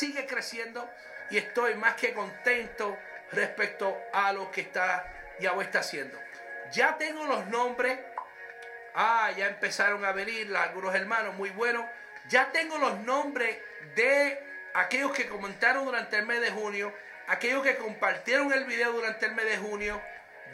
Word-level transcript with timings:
sigue 0.00 0.26
creciendo 0.26 0.90
y 1.28 1.36
estoy 1.36 1.74
más 1.74 1.94
que 1.94 2.14
contento 2.14 2.98
respecto 3.32 3.96
a 4.14 4.32
lo 4.32 4.50
que 4.50 4.62
está 4.62 5.04
Yahweh 5.38 5.64
está 5.64 5.80
haciendo. 5.80 6.18
Ya 6.72 6.96
tengo 6.96 7.26
los 7.26 7.46
nombres. 7.48 7.98
Ah, 8.94 9.30
ya 9.36 9.46
empezaron 9.46 10.04
a 10.04 10.12
venir 10.12 10.54
algunos 10.56 10.94
hermanos, 10.94 11.34
muy 11.34 11.50
buenos. 11.50 11.84
Ya 12.28 12.50
tengo 12.50 12.78
los 12.78 12.98
nombres 13.00 13.58
de 13.94 14.42
aquellos 14.74 15.12
que 15.12 15.28
comentaron 15.28 15.84
durante 15.84 16.16
el 16.16 16.26
mes 16.26 16.40
de 16.40 16.50
junio, 16.50 16.92
aquellos 17.28 17.62
que 17.62 17.76
compartieron 17.76 18.52
el 18.52 18.64
video 18.64 18.92
durante 18.92 19.26
el 19.26 19.32
mes 19.32 19.44
de 19.44 19.58
junio. 19.58 20.00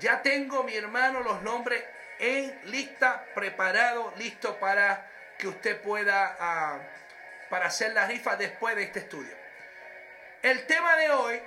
Ya 0.00 0.22
tengo, 0.22 0.64
mi 0.64 0.74
hermano, 0.74 1.20
los 1.20 1.42
nombres 1.42 1.82
en 2.18 2.58
lista, 2.64 3.24
preparado, 3.34 4.12
listo 4.18 4.58
para 4.58 5.08
que 5.38 5.48
usted 5.48 5.80
pueda 5.80 6.36
ah, 6.38 6.78
para 7.48 7.66
hacer 7.66 7.92
la 7.92 8.06
rifa 8.06 8.36
después 8.36 8.74
de 8.76 8.82
este 8.82 9.00
estudio. 9.00 9.45
El 10.46 10.64
tema 10.64 10.94
de 10.94 11.10
hoy, 11.10 11.42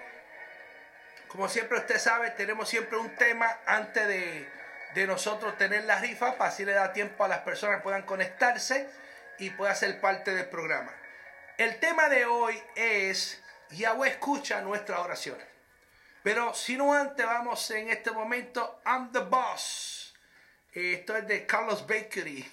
como 1.30 1.48
siempre 1.48 1.78
usted 1.78 1.98
sabe, 1.98 2.32
tenemos 2.32 2.68
siempre 2.68 2.98
un 2.98 3.16
tema 3.16 3.62
antes 3.66 4.06
de, 4.06 4.46
de 4.94 5.08
nosotros 5.08 5.58
tener 5.58 5.86
la 5.86 6.02
rifa, 6.02 6.38
para 6.38 6.50
así 6.50 6.66
le 6.66 6.74
da 6.74 6.92
tiempo 6.92 7.24
a 7.24 7.30
las 7.30 7.40
personas 7.40 7.78
que 7.78 7.84
puedan 7.84 8.02
conectarse 8.02 8.90
y 9.38 9.52
pueda 9.52 9.74
ser 9.74 10.02
parte 10.02 10.34
del 10.34 10.50
programa. 10.50 10.94
El 11.58 11.80
tema 11.80 12.10
de 12.10 12.26
hoy 12.26 12.62
es 12.76 13.42
Yahweh 13.70 14.10
escucha 14.10 14.60
nuestras 14.60 15.00
oraciones. 15.00 15.48
Pero 16.22 16.54
si 16.54 16.76
no 16.76 16.94
antes 16.94 17.26
vamos 17.26 17.72
en 17.72 17.90
este 17.90 18.12
momento, 18.12 18.82
I'm 18.86 19.14
the 19.14 19.20
boss. 19.20 20.14
Eh, 20.74 20.96
esto 20.96 21.16
es 21.16 21.26
de 21.26 21.46
Carlos 21.46 21.88
Bakery. 21.88 22.52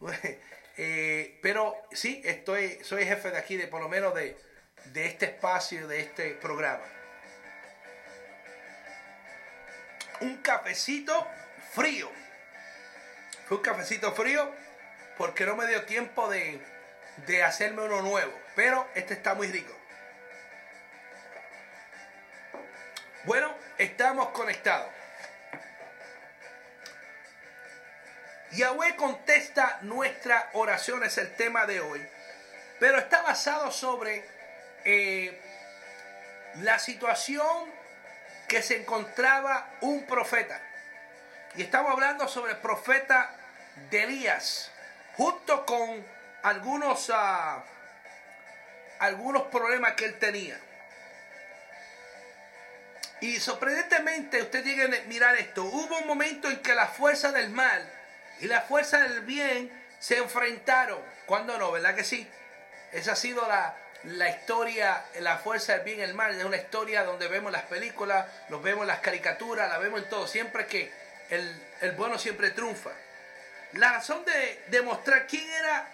Eh, 0.80 1.40
pero 1.42 1.74
sí, 1.90 2.22
estoy, 2.24 2.78
soy 2.84 3.04
jefe 3.04 3.32
de 3.32 3.38
aquí, 3.38 3.56
de 3.56 3.66
por 3.66 3.80
lo 3.80 3.88
menos 3.88 4.14
de, 4.14 4.38
de 4.92 5.06
este 5.06 5.26
espacio, 5.26 5.86
de 5.88 6.00
este 6.00 6.30
programa. 6.34 6.84
Un 10.20 10.38
cafecito 10.38 11.26
frío. 11.72 12.10
Fue 13.46 13.58
un 13.58 13.62
cafecito 13.62 14.12
frío 14.12 14.52
porque 15.16 15.46
no 15.46 15.56
me 15.56 15.66
dio 15.66 15.84
tiempo 15.84 16.28
de, 16.28 16.60
de 17.26 17.42
hacerme 17.42 17.82
uno 17.82 18.02
nuevo. 18.02 18.32
Pero 18.54 18.88
este 18.94 19.14
está 19.14 19.34
muy 19.34 19.50
rico. 19.50 19.74
Bueno, 23.24 23.54
estamos 23.76 24.28
conectados. 24.30 24.90
Yahweh 28.52 28.96
contesta 28.96 29.78
nuestra 29.82 30.48
oración, 30.54 31.04
es 31.04 31.18
el 31.18 31.34
tema 31.36 31.66
de 31.66 31.80
hoy, 31.80 32.04
pero 32.80 32.98
está 32.98 33.20
basado 33.20 33.70
sobre 33.70 34.37
eh, 34.90 35.38
la 36.62 36.78
situación 36.78 37.70
que 38.48 38.62
se 38.62 38.78
encontraba 38.78 39.68
un 39.82 40.06
profeta. 40.06 40.62
Y 41.56 41.62
estamos 41.62 41.92
hablando 41.92 42.26
sobre 42.26 42.52
el 42.52 42.58
profeta 42.58 43.30
de 43.90 44.04
Elías, 44.04 44.72
junto 45.14 45.66
con 45.66 46.02
algunos, 46.42 47.10
uh, 47.10 47.62
algunos 49.00 49.42
problemas 49.48 49.92
que 49.92 50.06
él 50.06 50.18
tenía. 50.18 50.58
Y 53.20 53.40
sorprendentemente, 53.40 54.40
usted 54.40 54.62
tiene 54.62 54.88
que 54.88 55.02
mirar 55.02 55.36
esto, 55.36 55.64
hubo 55.64 55.98
un 55.98 56.06
momento 56.06 56.48
en 56.48 56.62
que 56.62 56.74
la 56.74 56.86
fuerza 56.86 57.30
del 57.30 57.50
mal 57.50 57.86
y 58.40 58.46
la 58.46 58.62
fuerza 58.62 59.00
del 59.00 59.20
bien 59.20 59.70
se 59.98 60.16
enfrentaron. 60.16 60.98
¿Cuándo 61.26 61.58
no? 61.58 61.72
¿Verdad 61.72 61.94
que 61.94 62.04
sí? 62.04 62.26
Esa 62.92 63.12
ha 63.12 63.16
sido 63.16 63.46
la, 63.46 63.76
la 64.04 64.28
historia, 64.28 65.04
la 65.20 65.38
fuerza 65.38 65.74
del 65.74 65.84
bien 65.84 66.00
y 66.00 66.02
el 66.02 66.14
mal. 66.14 66.36
Es 66.36 66.44
una 66.44 66.56
historia 66.56 67.04
donde 67.04 67.28
vemos 67.28 67.52
las 67.52 67.64
películas, 67.64 68.26
vemos 68.48 68.86
las 68.86 69.00
caricaturas, 69.00 69.68
la 69.68 69.78
vemos 69.78 70.02
en 70.02 70.08
todo. 70.08 70.26
Siempre 70.26 70.66
que 70.66 70.92
el, 71.30 71.62
el 71.80 71.92
bueno 71.92 72.18
siempre 72.18 72.50
triunfa. 72.50 72.90
La 73.72 73.92
razón 73.92 74.24
de 74.24 74.64
demostrar 74.68 75.26
quién 75.26 75.48
era, 75.50 75.88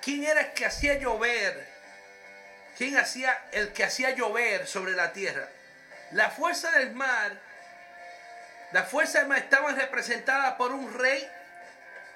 quién 0.00 0.24
era 0.24 0.42
el 0.42 0.52
que 0.52 0.66
hacía 0.66 0.94
llover, 0.94 1.66
quién 2.76 2.96
hacía 2.96 3.46
el 3.52 3.72
que 3.72 3.84
hacía 3.84 4.10
llover 4.10 4.66
sobre 4.66 4.92
la 4.92 5.12
tierra. 5.12 5.48
La 6.12 6.30
fuerza 6.30 6.70
del 6.72 6.92
mar, 6.92 7.32
la 8.72 8.84
fuerza 8.84 9.18
del 9.18 9.28
mar 9.28 9.38
estaba 9.38 9.72
representada 9.72 10.56
por 10.56 10.72
un 10.72 10.94
rey 10.94 11.28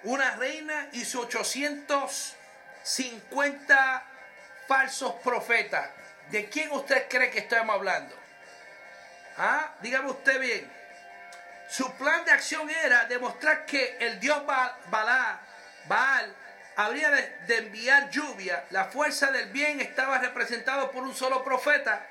una 0.03 0.35
reina 0.37 0.89
y 0.93 1.05
sus 1.05 1.27
850 1.27 4.05
falsos 4.71 5.15
profetas. 5.25 5.91
¿De 6.31 6.49
quién 6.49 6.71
usted 6.71 7.09
cree 7.09 7.29
que 7.29 7.41
estamos 7.41 7.75
hablando? 7.75 8.15
¿Ah? 9.37 9.75
Dígame 9.83 10.11
usted 10.11 10.39
bien. 10.39 10.73
Su 11.69 11.93
plan 11.95 12.25
de 12.25 12.31
acción 12.31 12.71
era 12.71 13.07
demostrar 13.07 13.67
que 13.67 13.97
el 13.99 14.21
dios 14.21 14.47
Baal, 14.47 15.41
Baal 15.89 16.37
habría 16.77 17.11
de, 17.11 17.37
de, 17.49 17.57
enviar 17.59 18.11
lluvia. 18.11 18.65
La 18.71 18.85
fuerza 18.85 19.33
del 19.33 19.51
bien 19.51 19.81
estaba 19.81 20.19
representado 20.19 20.93
por 20.93 21.03
un 21.03 21.17
solo 21.17 21.43
profeta 21.43 22.07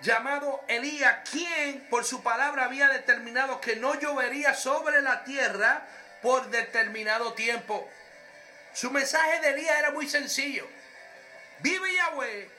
llamado 0.00 0.64
Elías, 0.68 1.18
quien 1.30 1.86
por 1.90 2.02
su 2.06 2.22
palabra 2.22 2.64
había 2.64 2.88
determinado 2.88 3.60
que 3.60 3.76
no 3.76 3.94
llovería 4.00 4.54
sobre 4.54 5.02
la 5.02 5.22
tierra 5.24 5.82
por 6.22 6.48
determinado 6.48 7.34
tiempo. 7.34 7.90
Su 8.72 8.90
mensaje 8.90 9.40
de 9.40 9.50
Elías 9.50 9.78
era 9.78 9.90
muy 9.90 10.08
sencillo. 10.08 10.77
Vive 11.60 11.94
Yahweh, 11.94 12.50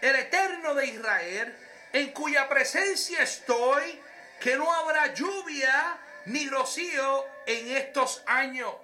el 0.00 0.16
eterno 0.16 0.74
de 0.74 0.86
Israel, 0.86 1.56
en 1.92 2.12
cuya 2.12 2.48
presencia 2.48 3.22
estoy, 3.22 4.00
que 4.40 4.56
no 4.56 4.72
habrá 4.72 5.12
lluvia 5.14 5.98
ni 6.26 6.48
rocío 6.48 7.26
en 7.46 7.76
estos 7.76 8.22
años, 8.26 8.74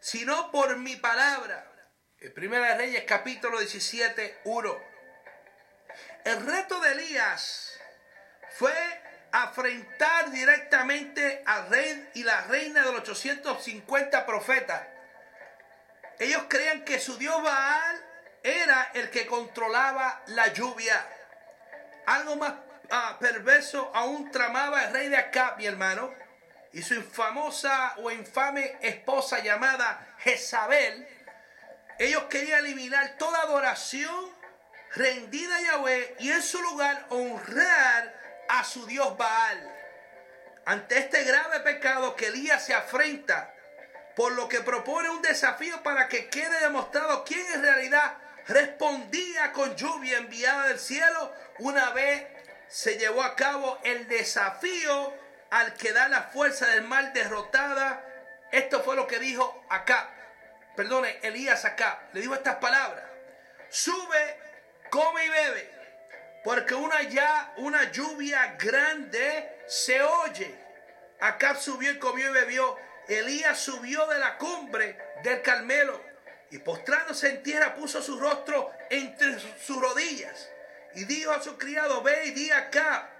sino 0.00 0.50
por 0.50 0.76
mi 0.76 0.96
palabra. 0.96 1.72
En 2.18 2.34
Primera 2.34 2.68
de 2.68 2.76
Reyes 2.76 3.04
capítulo 3.06 3.58
17, 3.58 4.40
1. 4.44 4.84
El 6.24 6.46
reto 6.46 6.80
de 6.80 6.92
Elías 6.92 7.78
fue 8.50 8.74
afrentar 9.32 10.30
directamente 10.30 11.42
al 11.46 11.68
rey 11.68 12.10
y 12.14 12.22
la 12.22 12.42
reina 12.42 12.84
de 12.84 12.92
los 12.92 13.08
850 13.08 14.26
profetas. 14.26 14.82
Ellos 16.18 16.44
creían 16.48 16.84
que 16.84 16.98
su 16.98 17.16
dios 17.18 17.42
Baal 17.42 18.05
el 18.94 19.10
que 19.10 19.26
controlaba 19.26 20.22
la 20.26 20.52
lluvia. 20.52 21.06
Algo 22.06 22.36
más 22.36 22.54
ah, 22.90 23.16
perverso 23.18 23.90
aún 23.94 24.30
tramaba 24.30 24.84
el 24.84 24.92
rey 24.92 25.08
de 25.08 25.16
acá, 25.16 25.54
mi 25.58 25.66
hermano, 25.66 26.12
y 26.72 26.82
su 26.82 26.94
infamosa 26.94 27.94
o 27.98 28.10
infame 28.10 28.76
esposa 28.80 29.40
llamada 29.40 30.14
Jezabel. 30.18 31.08
Ellos 31.98 32.24
querían 32.24 32.60
eliminar 32.60 33.16
toda 33.16 33.40
adoración 33.42 34.34
rendida 34.94 35.56
a 35.56 35.60
Yahweh 35.60 36.16
y 36.18 36.30
en 36.30 36.42
su 36.42 36.60
lugar 36.60 37.06
honrar 37.10 38.14
a 38.48 38.64
su 38.64 38.86
dios 38.86 39.16
Baal. 39.16 39.72
Ante 40.66 40.98
este 40.98 41.24
grave 41.24 41.60
pecado 41.60 42.16
que 42.16 42.26
Elías 42.26 42.64
se 42.64 42.74
afrenta, 42.74 43.54
por 44.16 44.32
lo 44.32 44.48
que 44.48 44.60
propone 44.60 45.10
un 45.10 45.22
desafío 45.22 45.82
para 45.82 46.08
que 46.08 46.28
quede 46.28 46.60
demostrado 46.60 47.24
quién 47.24 47.46
en 47.52 47.62
realidad 47.62 48.16
respondía 48.48 49.52
con 49.52 49.76
lluvia 49.76 50.18
enviada 50.18 50.68
del 50.68 50.78
cielo, 50.78 51.32
una 51.58 51.90
vez 51.90 52.26
se 52.68 52.98
llevó 52.98 53.22
a 53.22 53.36
cabo 53.36 53.78
el 53.84 54.08
desafío 54.08 55.14
al 55.50 55.74
quedar 55.74 56.10
la 56.10 56.22
fuerza 56.22 56.66
del 56.68 56.82
mal 56.82 57.12
derrotada. 57.12 58.04
Esto 58.52 58.82
fue 58.82 58.96
lo 58.96 59.06
que 59.06 59.18
dijo 59.18 59.64
acá, 59.68 60.10
perdone, 60.76 61.18
Elías 61.22 61.64
acá, 61.64 62.08
le 62.12 62.20
dijo 62.20 62.34
estas 62.34 62.56
palabras, 62.56 63.04
sube, 63.70 64.40
come 64.90 65.24
y 65.24 65.28
bebe 65.28 65.76
porque 66.46 66.76
una 66.76 67.02
ya 67.02 67.52
una 67.56 67.90
lluvia 67.90 68.54
grande 68.56 69.64
se 69.66 70.00
oye. 70.00 70.54
Acá 71.18 71.56
subió 71.56 71.90
y 71.90 71.98
comió 71.98 72.30
y 72.30 72.32
bebió. 72.34 72.76
Elías 73.08 73.58
subió 73.58 74.06
de 74.06 74.20
la 74.20 74.38
cumbre 74.38 74.96
del 75.24 75.42
Carmelo 75.42 76.00
y 76.50 76.58
postrándose 76.58 77.28
en 77.28 77.42
tierra 77.42 77.74
puso 77.74 78.00
su 78.02 78.18
rostro 78.18 78.70
entre 78.90 79.38
sus 79.58 79.80
rodillas 79.80 80.48
y 80.94 81.04
dijo 81.04 81.30
a 81.30 81.42
su 81.42 81.58
criado, 81.58 82.02
ve 82.02 82.26
y 82.26 82.30
di 82.30 82.50
acá, 82.50 83.10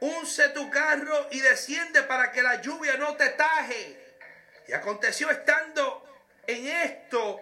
unce 0.00 0.48
tu 0.50 0.68
carro 0.70 1.28
y 1.30 1.40
desciende 1.40 2.02
para 2.02 2.32
que 2.32 2.42
la 2.42 2.60
lluvia 2.60 2.96
no 2.96 3.16
te 3.16 3.28
taje. 3.30 4.04
Y 4.66 4.72
aconteció 4.72 5.30
estando 5.30 6.04
en 6.46 6.66
esto 6.66 7.40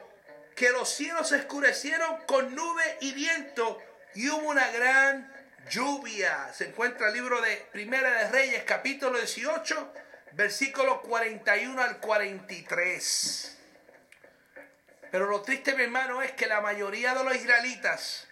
que 0.54 0.70
los 0.70 0.88
cielos 0.88 1.30
se 1.30 1.36
oscurecieron 1.36 2.26
con 2.26 2.54
nube 2.54 2.98
y 3.00 3.12
viento 3.12 3.78
y 4.14 4.28
hubo 4.28 4.48
una 4.48 4.70
gran 4.70 5.32
lluvia. 5.70 6.52
Se 6.52 6.66
encuentra 6.66 7.08
el 7.08 7.14
libro 7.14 7.40
de 7.40 7.56
Primera 7.72 8.10
de 8.18 8.28
Reyes, 8.30 8.64
capítulo 8.64 9.18
18, 9.18 9.94
versículo 10.32 11.00
41 11.00 11.82
al 11.82 11.98
43. 12.00 13.58
Pero 15.14 15.26
lo 15.26 15.42
triste, 15.42 15.76
mi 15.76 15.84
hermano, 15.84 16.22
es 16.22 16.32
que 16.32 16.48
la 16.48 16.60
mayoría 16.60 17.14
de 17.14 17.22
los 17.22 17.36
israelitas 17.36 18.26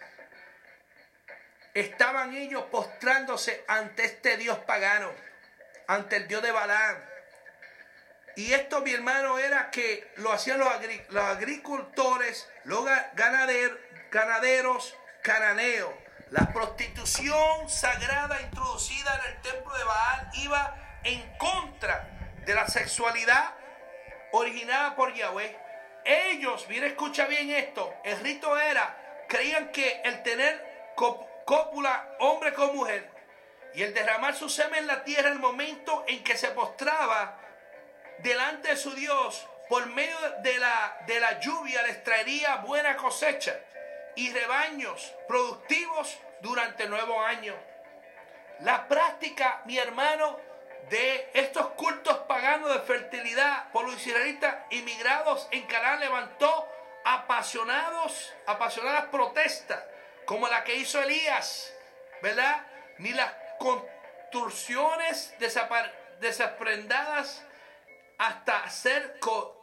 estaban 1.73 2.35
ellos 2.35 2.65
postrándose 2.65 3.63
ante 3.69 4.03
este 4.03 4.35
Dios 4.35 4.57
pagano, 4.57 5.09
ante 5.87 6.17
el 6.17 6.27
Dios 6.27 6.43
de 6.43 6.51
Balaam. 6.51 6.97
Y 8.35 8.51
esto, 8.51 8.81
mi 8.81 8.91
hermano, 8.91 9.39
era 9.39 9.71
que 9.71 10.11
lo 10.17 10.33
hacían 10.33 10.59
los, 10.59 10.67
agricultores, 11.23 12.49
los 12.65 12.83
ganaderos, 13.13 13.79
ganaderos 14.11 14.93
cananeos. 15.21 15.93
La 16.31 16.51
prostitución 16.51 17.69
sagrada 17.69 18.41
introducida 18.41 19.21
en 19.23 19.31
el 19.31 19.41
templo 19.41 19.73
de 19.73 19.83
Baal 19.85 20.29
iba 20.33 20.99
en 21.05 21.37
contra 21.37 22.09
de 22.45 22.53
la 22.53 22.67
sexualidad 22.67 23.53
originada 24.33 24.97
por 24.97 25.13
Yahweh. 25.13 25.62
Ellos, 26.05 26.65
mira, 26.67 26.87
escucha 26.87 27.25
bien 27.27 27.49
esto, 27.51 27.93
el 28.03 28.19
rito 28.19 28.57
era, 28.59 29.25
creían 29.27 29.71
que 29.71 30.01
el 30.03 30.21
tener 30.23 30.91
cópula 31.45 32.15
hombre 32.19 32.53
con 32.53 32.75
mujer 32.75 33.09
y 33.73 33.83
el 33.83 33.93
derramar 33.93 34.35
su 34.35 34.49
semen 34.49 34.79
en 34.79 34.87
la 34.87 35.03
tierra 35.03 35.29
el 35.29 35.39
momento 35.39 36.03
en 36.07 36.23
que 36.23 36.37
se 36.37 36.49
postraba 36.49 37.39
delante 38.19 38.69
de 38.69 38.77
su 38.77 38.91
Dios 38.91 39.47
por 39.69 39.85
medio 39.87 40.15
de 40.41 40.57
la, 40.59 40.97
de 41.07 41.19
la 41.19 41.39
lluvia 41.39 41.81
les 41.83 42.03
traería 42.03 42.57
buena 42.57 42.95
cosecha 42.95 43.59
y 44.15 44.31
rebaños 44.31 45.13
productivos 45.27 46.19
durante 46.41 46.83
el 46.83 46.89
nuevo 46.89 47.19
año. 47.21 47.55
La 48.59 48.87
práctica, 48.87 49.61
mi 49.65 49.77
hermano, 49.77 50.39
de 50.89 51.29
estos 51.33 51.67
cultos 51.71 52.17
paganos 52.27 52.73
de 52.73 52.79
fertilidad 52.81 53.71
por 53.71 53.85
los 53.85 54.05
israelitas 54.05 54.55
inmigrados 54.71 55.47
en 55.51 55.65
Canaán 55.67 55.99
levantó 55.99 56.67
apasionados, 57.05 58.33
apasionadas 58.45 59.05
protestas, 59.05 59.83
como 60.25 60.47
la 60.47 60.63
que 60.63 60.75
hizo 60.75 61.01
Elías, 61.01 61.73
¿verdad? 62.21 62.65
Ni 62.97 63.11
las 63.11 63.33
contorsiones 63.59 65.33
desaprendadas 66.19 67.43
hasta 68.17 68.63
hacer 68.63 69.19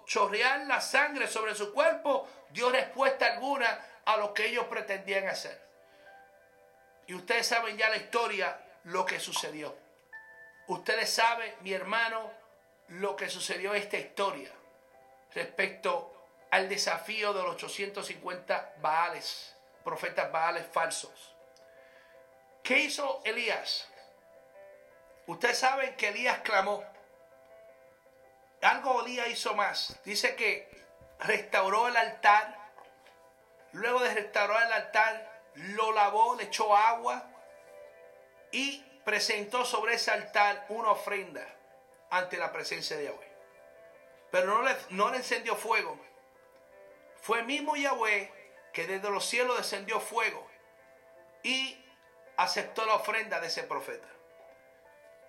chorrear 0.07 0.67
la 0.67 0.81
sangre 0.81 1.29
sobre 1.29 1.55
su 1.55 1.73
cuerpo, 1.73 2.29
dio 2.51 2.71
respuesta 2.71 3.27
alguna 3.27 3.87
a 4.05 4.17
lo 4.17 4.35
que 4.35 4.47
ellos 4.47 4.67
pretendían 4.67 5.29
hacer. 5.29 5.61
Y 7.07 7.15
ustedes 7.15 7.47
saben 7.47 7.77
ya 7.77 7.89
la 7.89 7.97
historia, 7.97 8.61
lo 8.85 9.05
que 9.05 9.21
sucedió. 9.21 9.90
Ustedes 10.71 11.11
saben, 11.13 11.53
mi 11.63 11.73
hermano, 11.73 12.31
lo 12.91 13.17
que 13.17 13.29
sucedió 13.29 13.75
en 13.75 13.83
esta 13.83 13.97
historia 13.97 14.53
respecto 15.35 16.15
al 16.53 16.69
desafío 16.69 17.33
de 17.33 17.43
los 17.43 17.57
850 17.57 18.75
Baales, 18.81 19.57
profetas 19.83 20.31
Baales 20.31 20.65
falsos. 20.71 21.35
¿Qué 22.63 22.79
hizo 22.79 23.21
Elías? 23.25 23.89
Ustedes 25.27 25.59
saben 25.59 25.97
que 25.97 26.11
Elías 26.11 26.39
clamó. 26.39 26.85
Algo 28.63 29.05
Elías 29.05 29.27
hizo 29.29 29.57
más. 29.57 29.99
Dice 30.05 30.37
que 30.37 30.71
restauró 31.19 31.89
el 31.89 31.97
altar. 31.97 32.71
Luego 33.73 33.99
de 33.99 34.15
restaurar 34.15 34.69
el 34.69 34.73
altar, 34.75 35.43
lo 35.57 35.91
lavó, 35.91 36.37
le 36.37 36.45
echó 36.45 36.77
agua 36.77 37.29
y 38.53 38.85
presentó 39.05 39.64
sobre 39.64 39.94
ese 39.94 40.11
altar 40.11 40.67
una 40.69 40.91
ofrenda 40.91 41.47
ante 42.11 42.37
la 42.37 42.52
presencia 42.52 42.97
de 42.97 43.05
Yahweh. 43.05 43.32
Pero 44.31 44.47
no 44.47 44.62
le, 44.62 44.76
no 44.91 45.11
le 45.11 45.19
encendió 45.19 45.56
fuego. 45.56 45.99
Fue 47.20 47.41
el 47.41 47.47
mismo 47.47 47.76
Yahweh 47.76 48.32
que 48.73 48.87
desde 48.87 49.11
los 49.11 49.25
cielos 49.25 49.56
descendió 49.56 50.00
fuego 50.00 50.47
y 51.43 51.85
aceptó 52.37 52.87
la 52.87 52.94
ofrenda 52.94 53.41
de 53.41 53.49
ese 53.49 53.64
profeta. 53.64 54.08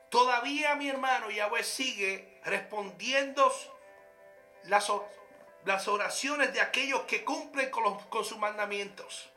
Todavía 0.09 0.75
mi 0.75 0.89
hermano 0.89 1.29
Yahweh 1.29 1.63
sigue 1.63 2.39
respondiendo 2.43 3.53
las, 4.65 4.91
las 5.65 5.87
oraciones 5.87 6.53
de 6.53 6.61
aquellos 6.61 7.01
que 7.03 7.23
cumplen 7.23 7.69
con, 7.71 7.97
con 8.09 8.25
sus 8.25 8.37
mandamientos. 8.37 9.30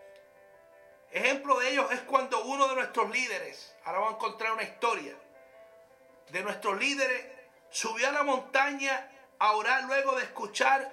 Ejemplo 1.14 1.60
de 1.60 1.70
ellos 1.70 1.92
es 1.92 2.00
cuando 2.00 2.42
uno 2.42 2.66
de 2.66 2.74
nuestros 2.74 3.08
líderes, 3.08 3.72
ahora 3.84 4.00
vamos 4.00 4.14
a 4.14 4.16
encontrar 4.16 4.52
una 4.52 4.64
historia, 4.64 5.14
de 6.30 6.42
nuestros 6.42 6.76
líderes 6.76 7.24
subió 7.70 8.08
a 8.08 8.12
la 8.12 8.24
montaña 8.24 9.08
a 9.38 9.52
orar 9.52 9.84
luego 9.84 10.16
de 10.16 10.24
escuchar 10.24 10.92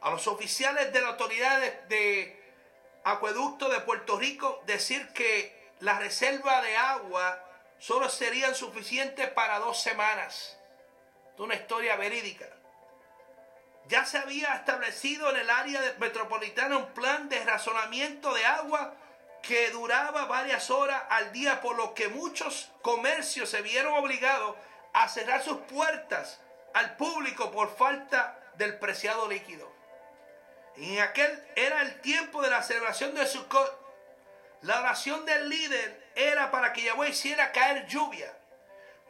a 0.00 0.10
los 0.10 0.28
oficiales 0.28 0.92
de 0.92 1.00
la 1.00 1.08
autoridad 1.08 1.60
de, 1.88 2.40
acueducto 3.02 3.68
de 3.68 3.80
Puerto 3.80 4.16
Rico 4.16 4.62
decir 4.64 5.08
que 5.08 5.72
la 5.80 5.98
reserva 5.98 6.62
de 6.62 6.76
agua 6.76 7.44
solo 7.80 8.08
serían 8.08 8.54
suficientes 8.54 9.28
para 9.30 9.58
dos 9.58 9.82
semanas. 9.82 10.56
Es 11.34 11.40
una 11.40 11.56
historia 11.56 11.96
verídica. 11.96 12.46
Ya 13.88 14.06
se 14.06 14.18
había 14.18 14.54
establecido 14.54 15.30
en 15.30 15.38
el 15.38 15.50
área 15.50 15.80
metropolitana 15.98 16.76
un 16.76 16.94
plan 16.94 17.28
de 17.28 17.44
razonamiento 17.44 18.32
de 18.34 18.46
agua 18.46 18.94
que 19.42 19.70
duraba 19.70 20.26
varias 20.26 20.70
horas 20.70 21.02
al 21.10 21.32
día, 21.32 21.60
por 21.60 21.76
lo 21.76 21.94
que 21.94 22.08
muchos 22.08 22.70
comercios 22.82 23.48
se 23.48 23.62
vieron 23.62 23.94
obligados 23.94 24.56
a 24.92 25.08
cerrar 25.08 25.42
sus 25.42 25.58
puertas 25.58 26.40
al 26.74 26.96
público 26.96 27.50
por 27.50 27.74
falta 27.76 28.38
del 28.54 28.78
preciado 28.78 29.28
líquido. 29.28 29.72
En 30.76 31.00
aquel 31.00 31.44
era 31.56 31.82
el 31.82 32.00
tiempo 32.00 32.42
de 32.42 32.50
la 32.50 32.62
celebración 32.62 33.14
de 33.14 33.26
Sukkot. 33.26 33.86
La 34.62 34.80
oración 34.80 35.24
del 35.24 35.48
líder 35.48 36.10
era 36.14 36.50
para 36.50 36.72
que 36.72 36.82
Yahweh 36.82 37.10
hiciera 37.10 37.52
caer 37.52 37.86
lluvia. 37.86 38.36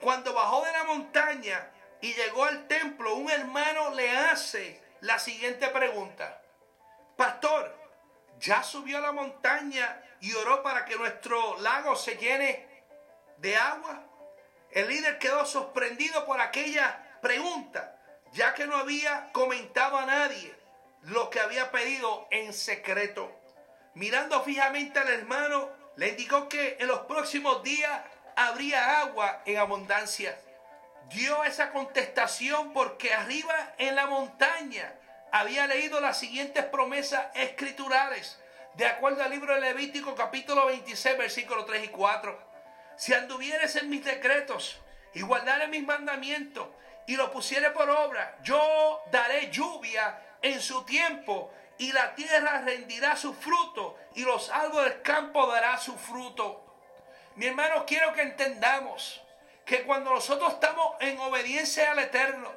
Cuando 0.00 0.32
bajó 0.32 0.64
de 0.64 0.72
la 0.72 0.84
montaña 0.84 1.70
y 2.00 2.14
llegó 2.14 2.44
al 2.44 2.68
templo, 2.68 3.16
un 3.16 3.30
hermano 3.30 3.90
le 3.94 4.10
hace 4.10 4.80
la 5.00 5.18
siguiente 5.18 5.68
pregunta. 5.68 6.40
Pastor, 7.16 7.76
¿ya 8.38 8.62
subió 8.62 8.98
a 8.98 9.02
la 9.02 9.12
montaña 9.12 10.02
y 10.20 10.34
oró 10.34 10.62
para 10.62 10.84
que 10.84 10.96
nuestro 10.96 11.58
lago 11.60 11.96
se 11.96 12.16
llene 12.16 12.66
de 13.38 13.56
agua? 13.56 14.02
El 14.70 14.88
líder 14.88 15.18
quedó 15.18 15.46
sorprendido 15.46 16.24
por 16.26 16.40
aquella 16.40 17.18
pregunta, 17.22 17.96
ya 18.32 18.54
que 18.54 18.66
no 18.66 18.76
había 18.76 19.32
comentado 19.32 19.96
a 19.96 20.06
nadie 20.06 20.54
lo 21.02 21.30
que 21.30 21.40
había 21.40 21.70
pedido 21.70 22.26
en 22.30 22.52
secreto. 22.52 23.32
Mirando 23.94 24.42
fijamente 24.42 24.98
al 24.98 25.08
hermano, 25.08 25.70
le 25.96 26.08
indicó 26.08 26.48
que 26.48 26.76
en 26.78 26.88
los 26.88 27.00
próximos 27.00 27.62
días 27.62 28.02
habría 28.36 29.00
agua 29.00 29.42
en 29.46 29.56
abundancia. 29.56 30.38
Dio 31.08 31.42
esa 31.44 31.72
contestación 31.72 32.72
porque 32.72 33.14
arriba 33.14 33.74
en 33.78 33.94
la 33.94 34.06
montaña 34.06 34.94
había 35.32 35.66
leído 35.66 36.00
las 36.00 36.18
siguientes 36.18 36.64
promesas 36.64 37.26
escriturales 37.34 38.38
de 38.74 38.86
acuerdo 38.86 39.22
al 39.22 39.30
libro 39.30 39.54
de 39.54 39.60
Levítico 39.60 40.14
capítulo 40.14 40.66
26 40.66 41.18
versículos 41.18 41.66
3 41.66 41.84
y 41.84 41.88
4. 41.88 42.38
Si 42.96 43.14
anduvieres 43.14 43.76
en 43.76 43.90
mis 43.90 44.04
decretos 44.04 44.78
y 45.14 45.22
guardares 45.22 45.68
mis 45.68 45.84
mandamientos 45.84 46.68
y 47.06 47.16
los 47.16 47.30
pusieres 47.30 47.70
por 47.70 47.88
obra, 47.90 48.38
yo 48.42 49.02
daré 49.10 49.50
lluvia 49.50 50.20
en 50.42 50.60
su 50.60 50.84
tiempo 50.84 51.52
y 51.78 51.92
la 51.92 52.14
tierra 52.14 52.60
rendirá 52.60 53.16
su 53.16 53.34
fruto 53.34 53.96
y 54.14 54.22
los 54.22 54.50
árboles 54.50 54.94
del 54.94 55.02
campo 55.02 55.46
dará 55.46 55.78
su 55.78 55.96
fruto. 55.96 56.64
Mi 57.36 57.46
hermano, 57.46 57.86
quiero 57.86 58.12
que 58.12 58.22
entendamos 58.22 59.22
que 59.64 59.82
cuando 59.84 60.12
nosotros 60.12 60.54
estamos 60.54 60.96
en 61.00 61.18
obediencia 61.20 61.92
al 61.92 62.00
Eterno, 62.00 62.52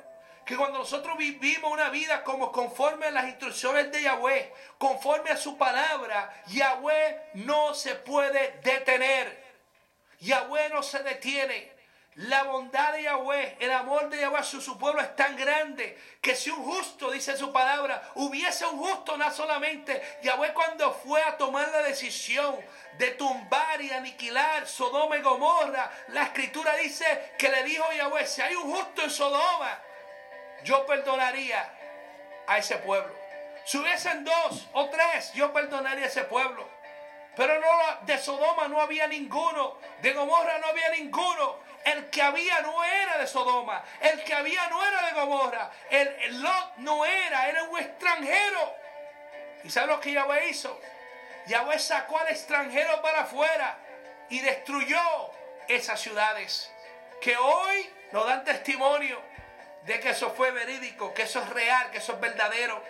que 0.46 0.58
cuando 0.58 0.80
nosotros 0.80 1.18
vivimos 1.18 1.72
una 1.72 1.90
vida 1.90 2.24
como 2.24 2.52
conforme 2.52 3.08
a 3.08 3.12
las 3.12 3.26
instrucciones 3.26 3.92
de 3.92 4.04
Yahweh, 4.04 4.54
conforme 4.78 5.30
a 5.30 5.38
su 5.38 5.58
palabra, 5.58 6.44
Yahweh 6.48 7.32
no 7.36 7.74
se 7.74 7.96
puede 7.96 8.60
detener. 8.64 9.42
Yahweh 10.20 10.70
no 10.70 10.84
se 10.84 11.04
detiene. 11.04 11.72
La 12.16 12.44
bondad 12.44 12.92
de 12.92 13.04
Yahweh, 13.04 13.56
el 13.62 13.72
amor 13.72 14.10
de 14.10 14.20
Yahweh 14.20 14.40
a 14.40 14.44
su, 14.44 14.78
pueblo 14.78 15.02
es 15.02 15.16
tan 15.16 15.38
grande 15.38 15.98
que 16.20 16.36
si 16.36 16.50
un 16.50 16.62
justo, 16.62 17.10
dice 17.10 17.38
su 17.38 17.54
palabra, 17.54 18.12
hubiese 18.16 18.66
un 18.66 18.80
justo, 18.80 19.16
no 19.16 19.32
solamente 19.32 20.20
Yahweh 20.22 20.54
cuando 20.54 20.94
fue 20.94 21.24
a 21.24 21.38
tomar 21.38 21.70
la 21.70 21.84
decisión 21.84 22.58
de 22.98 23.12
tumbar 23.12 23.82
y 23.82 23.92
aniquilar 23.92 24.68
Sodoma 24.68 25.16
y 25.16 25.22
Gomorra, 25.22 25.90
la 26.10 26.24
escritura 26.24 26.76
dice 26.76 27.34
que 27.38 27.48
le 27.48 27.64
dijo 27.64 27.86
Yahweh, 27.94 28.28
si 28.28 28.42
hay 28.42 28.56
un 28.56 28.70
justo 28.74 29.04
en 29.04 29.10
Sodoma, 29.10 29.80
yo 30.64 30.86
perdonaría 30.86 31.70
a 32.48 32.58
ese 32.58 32.78
pueblo. 32.78 33.14
Si 33.66 33.78
hubiesen 33.78 34.24
dos 34.24 34.68
o 34.74 34.90
tres, 34.90 35.34
yo 35.34 35.54
perdonaría 35.54 36.06
a 36.06 36.08
ese 36.08 36.24
pueblo. 36.24 36.68
Pero 37.36 37.60
no, 37.60 38.06
de 38.06 38.18
Sodoma 38.18 38.68
no 38.68 38.82
había 38.82 39.08
ninguno, 39.08 39.78
de 40.02 40.12
Gomorra 40.12 40.58
no 40.60 40.68
había 40.68 40.90
ninguno. 40.90 41.60
El 41.84 42.10
que 42.10 42.22
había 42.22 42.62
no 42.62 42.84
era 42.84 43.18
de 43.18 43.26
Sodoma, 43.26 43.84
el 44.02 44.24
que 44.24 44.34
había 44.36 44.68
no 44.68 44.86
era 44.86 45.02
de 45.08 45.12
Gomorra, 45.14 45.72
el, 45.90 46.42
Lot 46.42 46.76
no 46.78 47.06
era, 47.06 47.50
era 47.50 47.64
un 47.64 47.80
extranjero. 47.80 48.76
¿Y 49.64 49.70
sabe 49.70 49.88
lo 49.88 50.00
que 50.00 50.12
Yahweh 50.12 50.50
hizo? 50.50 50.80
Yahweh 51.48 51.80
sacó 51.80 52.20
al 52.20 52.28
extranjero 52.28 53.02
para 53.02 53.22
afuera 53.22 53.78
y 54.30 54.40
destruyó 54.42 55.02
esas 55.68 56.00
ciudades. 56.00 56.72
Que 57.20 57.36
hoy 57.38 57.90
nos 58.12 58.28
dan 58.28 58.44
testimonio 58.44 59.20
de 59.84 60.00
que 60.00 60.10
eso 60.12 60.32
fue 60.32 60.52
verídico, 60.52 61.14
que 61.14 61.24
eso 61.24 61.42
es 61.42 61.50
real, 61.50 61.92
que 61.92 61.98
eso 61.98 62.14
es 62.14 62.20
verdadero. 62.20 62.84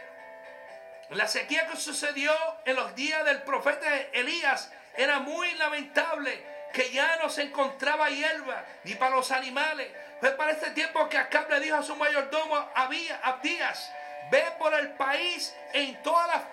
La 1.09 1.27
sequía 1.27 1.67
que 1.67 1.77
sucedió 1.77 2.33
en 2.65 2.75
los 2.75 2.95
días 2.95 3.23
del 3.25 3.41
profeta 3.43 3.87
Elías 4.13 4.71
era 4.95 5.19
muy 5.19 5.51
lamentable, 5.55 6.45
que 6.73 6.89
ya 6.91 7.17
no 7.17 7.29
se 7.29 7.43
encontraba 7.43 8.09
hierba 8.09 8.63
ni 8.83 8.95
para 8.95 9.15
los 9.15 9.31
animales. 9.31 9.91
Fue 10.19 10.31
para 10.31 10.51
este 10.51 10.71
tiempo 10.71 11.09
que 11.09 11.17
Acab 11.17 11.49
le 11.49 11.59
dijo 11.59 11.75
a 11.75 11.83
su 11.83 11.95
mayordomo 11.95 12.55
Abdías, 12.75 13.91
ve 14.29 14.43
por 14.57 14.73
el 14.73 14.91
país 14.93 15.53
en 15.73 16.01
todas 16.01 16.27
las 16.27 16.43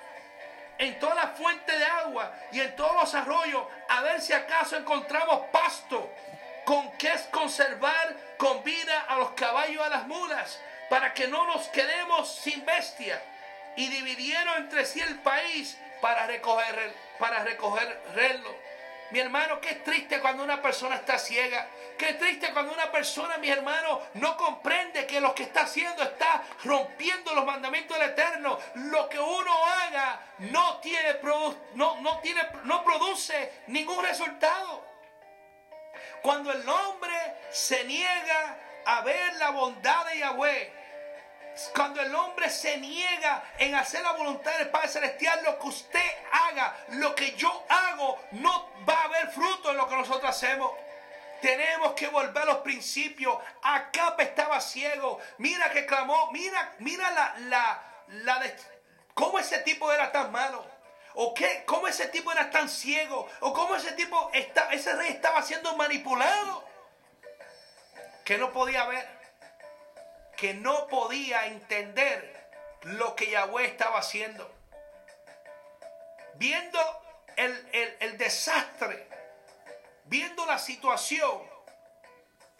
en 0.79 0.97
toda 1.01 1.35
fuente 1.37 1.77
de 1.77 1.85
agua 1.85 2.33
y 2.53 2.61
en 2.61 2.75
todos 2.77 2.95
los 2.95 3.15
arroyos 3.15 3.67
a 3.89 4.01
ver 4.03 4.21
si 4.21 4.33
acaso 4.33 4.77
encontramos 4.77 5.47
pasto 5.51 6.09
con 6.69 6.93
que 6.99 7.09
es 7.09 7.23
conservar 7.33 8.15
con 8.37 8.63
vida 8.63 9.07
a 9.09 9.17
los 9.17 9.31
caballos 9.31 9.83
a 9.83 9.89
las 9.89 10.07
mulas 10.07 10.61
para 10.91 11.15
que 11.15 11.27
no 11.27 11.47
nos 11.47 11.67
quedemos 11.69 12.31
sin 12.31 12.63
bestia 12.67 13.23
y 13.75 13.89
dividieron 13.89 14.59
entre 14.59 14.85
sí 14.85 15.01
el 15.01 15.19
país 15.21 15.79
para 16.03 16.27
recoger 16.27 16.93
para 17.19 17.43
recogerlo 17.43 18.55
mi 19.11 19.21
hermano, 19.21 19.59
qué 19.59 19.77
triste 19.77 20.21
cuando 20.21 20.45
una 20.45 20.61
persona 20.61 20.97
está 20.97 21.19
ciega. 21.19 21.67
Qué 21.97 22.13
triste 22.15 22.53
cuando 22.53 22.75
una 22.75 22.93
persona, 22.93 23.39
mi 23.39 23.49
hermano, 23.49 24.03
no 24.15 24.37
comprende 24.37 25.07
que 25.07 25.19
lo 25.19 25.35
que 25.35 25.45
está 25.45 25.63
haciendo 25.63 26.03
está 26.03 26.43
rompiendo 26.65 27.35
los 27.35 27.47
mandamientos 27.47 27.99
del 27.99 28.11
Eterno. 28.11 28.59
Lo 28.75 29.09
que 29.09 29.19
uno 29.19 29.65
haga 29.65 30.21
no 30.41 30.77
tiene, 30.81 31.19
no, 31.75 32.01
no 32.03 32.19
tiene, 32.21 32.43
no 32.65 32.85
produce 32.85 33.63
ningún 33.69 34.05
resultado. 34.05 34.88
Cuando 36.23 36.53
el 36.53 36.69
hombre 36.69 37.15
se 37.51 37.85
niega 37.85 38.57
a 38.85 39.01
ver 39.03 39.35
la 39.35 39.51
bondad 39.51 40.07
de 40.07 40.19
Yahweh, 40.19 40.73
cuando 41.75 42.01
el 42.01 42.15
hombre 42.15 42.49
se 42.51 42.77
niega 42.79 43.43
en 43.59 43.75
hacer 43.75 44.03
la 44.03 44.13
voluntad 44.13 44.57
del 44.59 44.71
Padre 44.71 44.89
Celestial, 44.89 45.41
lo 45.45 45.59
que 45.59 45.67
usted 45.67 46.11
haga, 46.31 46.77
lo 46.91 47.15
que 47.15 47.33
yo 47.33 47.65
hago, 47.69 48.19
no 48.33 48.71
va 48.89 48.95
a 48.95 49.05
haber 49.05 49.29
fruto 49.31 49.71
en 49.71 49.77
lo 49.77 49.89
que 49.89 49.97
nosotros 49.97 50.31
hacemos. 50.31 50.73
Tenemos 51.41 51.93
que 51.93 52.09
volver 52.09 52.43
a 52.43 52.47
los 52.47 52.59
principios. 52.59 53.37
Acá 53.63 54.17
estaba 54.19 54.61
ciego. 54.61 55.21
Mira 55.39 55.71
que 55.71 55.87
clamó. 55.87 56.31
Mira, 56.33 56.75
mira 56.79 57.11
la, 57.11 57.35
la, 57.39 57.83
la 58.09 58.43
cómo 59.15 59.39
ese 59.39 59.59
tipo 59.59 59.93
era 59.93 60.11
tan 60.11 60.33
malo. 60.33 60.65
¿O 61.21 61.35
qué? 61.35 61.65
¿Cómo 61.67 61.89
ese 61.89 62.07
tipo 62.07 62.31
era 62.31 62.49
tan 62.49 62.69
ciego? 62.69 63.29
¿O 63.41 63.53
cómo 63.53 63.75
ese 63.75 63.91
tipo, 63.93 64.31
está, 64.33 64.73
ese 64.73 64.95
rey 64.95 65.09
estaba 65.09 65.43
siendo 65.43 65.77
manipulado? 65.77 66.65
Que 68.25 68.39
no 68.39 68.53
podía 68.53 68.85
ver 68.87 69.19
que 70.37 70.55
no 70.55 70.87
podía 70.87 71.47
entender 71.47 72.49
lo 72.83 73.17
que 73.17 73.29
Yahweh 73.29 73.65
estaba 73.65 73.99
haciendo. 73.99 74.49
Viendo 76.35 76.79
el, 77.35 78.17
desastre, 78.17 79.09
viendo 80.05 80.47
la 80.47 80.61
situación, 80.61 81.43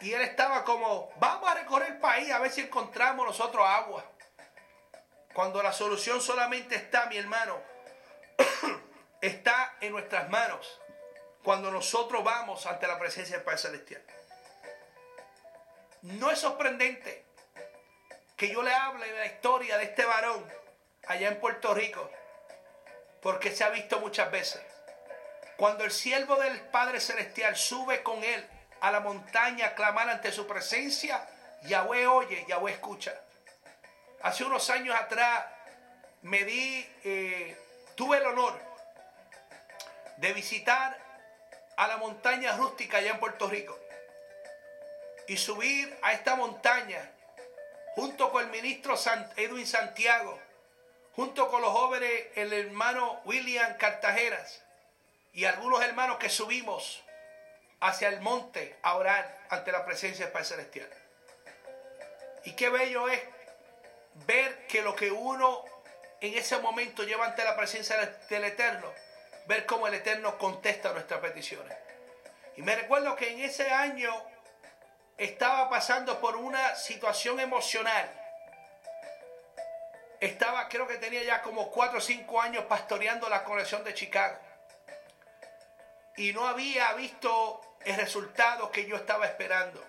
y 0.01 0.11
él 0.11 0.21
estaba 0.21 0.65
como, 0.65 1.09
vamos 1.15 1.49
a 1.49 1.53
recorrer 1.53 1.91
el 1.91 1.99
país 1.99 2.29
a 2.31 2.39
ver 2.39 2.51
si 2.51 2.59
encontramos 2.59 3.25
nosotros 3.25 3.65
agua. 3.65 4.03
Cuando 5.33 5.63
la 5.63 5.71
solución 5.71 6.19
solamente 6.19 6.75
está, 6.75 7.05
mi 7.05 7.15
hermano, 7.15 7.57
está 9.21 9.75
en 9.81 9.91
nuestras 9.91 10.29
manos. 10.29 10.79
Cuando 11.43 11.71
nosotros 11.71 12.23
vamos 12.23 12.65
ante 12.65 12.87
la 12.87 12.99
presencia 12.99 13.35
del 13.35 13.45
Padre 13.45 13.59
Celestial. 13.59 14.03
No 16.01 16.31
es 16.31 16.39
sorprendente 16.39 17.25
que 18.37 18.49
yo 18.49 18.63
le 18.63 18.73
hable 18.73 19.11
de 19.11 19.19
la 19.19 19.25
historia 19.25 19.77
de 19.77 19.85
este 19.85 20.05
varón 20.05 20.45
allá 21.07 21.27
en 21.27 21.39
Puerto 21.39 21.73
Rico, 21.73 22.09
porque 23.21 23.51
se 23.51 23.63
ha 23.63 23.69
visto 23.69 23.99
muchas 23.99 24.31
veces. 24.31 24.61
Cuando 25.57 25.83
el 25.83 25.91
siervo 25.91 26.37
del 26.37 26.61
Padre 26.61 27.01
Celestial 27.01 27.57
sube 27.57 28.01
con 28.01 28.23
él 28.23 28.47
a 28.79 28.91
la 28.91 29.01
montaña 29.01 29.67
a 29.67 29.75
clamar 29.75 30.09
ante 30.09 30.31
su 30.31 30.47
presencia, 30.47 31.27
Yahweh 31.63 32.07
oye, 32.07 32.45
Yahweh 32.47 32.71
escucha. 32.71 33.13
Hace 34.21 34.45
unos 34.45 34.69
años 34.69 34.95
atrás 34.95 35.45
me 36.21 36.45
di, 36.45 36.89
eh, 37.03 37.57
tuve 37.99 38.15
el 38.15 38.25
honor 38.27 38.57
de 40.15 40.31
visitar 40.31 40.97
a 41.75 41.85
la 41.85 41.97
montaña 41.97 42.55
rústica 42.55 42.99
allá 42.99 43.11
en 43.11 43.19
Puerto 43.19 43.49
Rico 43.49 43.77
y 45.27 45.35
subir 45.35 45.99
a 46.01 46.13
esta 46.13 46.37
montaña 46.37 47.11
junto 47.95 48.31
con 48.31 48.45
el 48.45 48.51
ministro 48.51 48.95
Edwin 49.35 49.67
Santiago, 49.67 50.39
junto 51.13 51.49
con 51.49 51.61
los 51.61 51.73
jóvenes, 51.73 52.27
el 52.35 52.53
hermano 52.53 53.19
William 53.25 53.75
Cartajeras 53.75 54.63
y 55.33 55.43
algunos 55.43 55.83
hermanos 55.83 56.19
que 56.19 56.29
subimos 56.29 57.03
hacia 57.81 58.07
el 58.07 58.21
monte 58.21 58.77
a 58.81 58.95
orar 58.95 59.45
ante 59.49 59.73
la 59.73 59.83
presencia 59.83 60.23
del 60.23 60.31
Padre 60.31 60.47
Celestial. 60.47 60.89
Y 62.45 62.53
qué 62.53 62.69
bello 62.69 63.09
es 63.09 63.21
ver 64.25 64.67
que 64.67 64.83
lo 64.83 64.95
que 64.95 65.11
uno 65.11 65.65
en 66.21 66.37
ese 66.37 66.57
momento 66.59 67.03
lleva 67.03 67.25
ante 67.25 67.43
la 67.43 67.55
presencia 67.55 67.97
del 68.29 68.43
Eterno, 68.43 68.91
ver 69.47 69.65
cómo 69.65 69.87
el 69.87 69.93
Eterno 69.93 70.37
contesta 70.37 70.91
nuestras 70.91 71.21
peticiones. 71.21 71.75
Y 72.57 72.61
me 72.61 72.75
recuerdo 72.75 73.15
que 73.15 73.31
en 73.31 73.39
ese 73.39 73.69
año 73.69 74.13
estaba 75.17 75.69
pasando 75.69 76.19
por 76.19 76.35
una 76.35 76.75
situación 76.75 77.39
emocional. 77.39 78.09
Estaba, 80.19 80.67
creo 80.67 80.87
que 80.87 80.97
tenía 80.97 81.23
ya 81.23 81.41
como 81.41 81.71
4 81.71 81.97
o 81.97 82.01
5 82.01 82.41
años 82.41 82.65
pastoreando 82.65 83.29
la 83.29 83.43
colección 83.45 83.83
de 83.85 83.93
Chicago. 83.93 84.37
Y 86.17 86.33
no 86.33 86.45
había 86.45 86.91
visto 86.93 87.61
el 87.85 87.95
resultado 87.95 88.71
que 88.71 88.85
yo 88.85 88.97
estaba 88.97 89.25
esperando. 89.25 89.81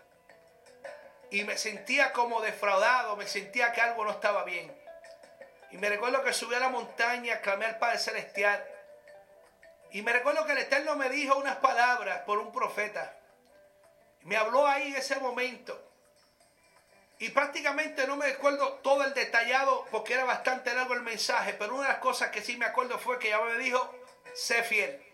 Y 1.33 1.43
me 1.43 1.57
sentía 1.59 2.13
como 2.13 2.41
defraudado, 2.41 3.17
me 3.17 3.27
sentía 3.27 3.73
que 3.73 3.81
algo 3.81 4.05
no 4.05 4.13
estaba 4.13 4.45
bien. 4.45 4.80
Y 5.71 5.79
me 5.79 5.89
recuerdo 5.89 6.23
que 6.25 6.33
subí 6.33 6.55
a 6.55 6.61
la 6.61 6.69
montaña, 6.69 7.41
clamé 7.41 7.67
al 7.67 7.79
Padre 7.79 7.99
Celestial. 7.99 8.65
Y 9.93 10.03
me 10.03 10.13
recuerdo 10.13 10.45
que 10.45 10.53
el 10.53 10.59
Eterno 10.59 10.97
me 10.97 11.09
dijo 11.09 11.37
unas 11.37 11.57
palabras 11.57 12.21
por 12.21 12.39
un 12.39 12.53
profeta. 12.53 13.17
Me 14.23 14.37
habló 14.37 14.67
ahí 14.67 14.89
en 14.89 14.97
ese 14.97 15.17
momento. 15.17 15.87
Y 17.19 17.29
prácticamente 17.31 18.07
no 18.07 18.17
me 18.17 18.27
acuerdo 18.27 18.75
todo 18.83 19.05
el 19.05 19.15
detallado 19.15 19.87
porque 19.91 20.15
era 20.15 20.25
bastante 20.25 20.73
largo 20.75 20.95
el 20.95 21.03
mensaje, 21.03 21.55
pero 21.55 21.75
una 21.75 21.83
de 21.87 21.93
las 21.93 22.01
cosas 22.01 22.31
que 22.31 22.41
sí 22.41 22.57
me 22.57 22.67
acuerdo 22.67 22.99
fue 22.99 23.19
que 23.19 23.29
ya 23.29 23.41
me 23.41 23.59
dijo, 23.59 23.95
sé 24.35 24.63
fiel. 24.63 25.05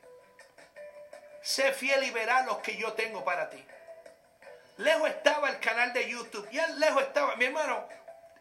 Sé 1.43 1.73
fiel 1.73 2.05
y 2.05 2.11
verás 2.11 2.47
lo 2.47 2.63
que 2.63 2.77
yo 2.77 2.93
tengo 2.95 3.25
para 3.25 3.51
ti. 3.51 3.65
Lejos 4.79 5.09
estaba 5.09 5.51
el 5.51 5.59
canal 5.59 5.93
de 5.93 6.09
YouTube. 6.09 6.49
Y 6.51 6.61
lejos 6.79 7.03
estaba, 7.03 7.35
mi 7.37 7.47
hermano, 7.47 7.89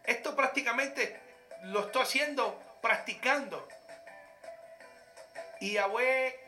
esto 0.04 0.36
prácticamente 0.36 1.25
lo 1.62 1.86
estoy 1.86 2.02
haciendo, 2.02 2.62
practicando. 2.80 3.66
Y 5.60 5.74
Yahweh, 5.74 6.38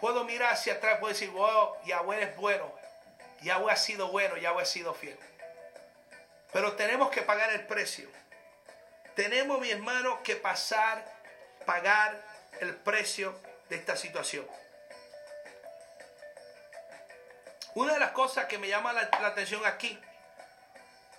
puedo 0.00 0.24
mirar 0.24 0.52
hacia 0.52 0.74
atrás, 0.74 0.98
puedo 0.98 1.12
decir, 1.12 1.30
wow, 1.30 1.76
Yahweh 1.84 2.22
es 2.22 2.36
bueno. 2.36 2.74
Yahweh 3.42 3.72
ha 3.72 3.76
sido 3.76 4.08
bueno, 4.08 4.36
Yahweh 4.36 4.62
ha 4.62 4.66
sido 4.66 4.94
fiel. 4.94 5.18
Pero 6.52 6.74
tenemos 6.74 7.10
que 7.10 7.22
pagar 7.22 7.50
el 7.50 7.66
precio. 7.66 8.08
Tenemos, 9.14 9.60
mi 9.60 9.70
hermano, 9.70 10.22
que 10.22 10.36
pasar, 10.36 11.04
pagar 11.64 12.20
el 12.60 12.74
precio 12.74 13.38
de 13.68 13.76
esta 13.76 13.96
situación. 13.96 14.46
Una 17.74 17.94
de 17.94 18.00
las 18.00 18.10
cosas 18.10 18.46
que 18.46 18.58
me 18.58 18.68
llama 18.68 18.92
la, 18.92 19.02
atención 19.02 19.64
aquí, 19.64 19.98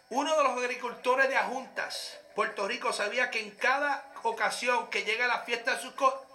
uno 0.10 0.36
de 0.36 0.44
los 0.44 0.58
agricultores 0.58 1.30
de 1.30 1.38
Ajuntas, 1.38 2.20
Puerto 2.36 2.68
Rico, 2.68 2.94
sabía 2.94 3.30
que 3.30 3.40
en 3.40 3.52
cada 3.52 4.12
ocasión 4.24 4.90
que 4.90 5.04
llega 5.04 5.28
la 5.28 5.42
fiesta 5.42 5.76
de 5.76 5.82
Sukkot, 5.82 6.28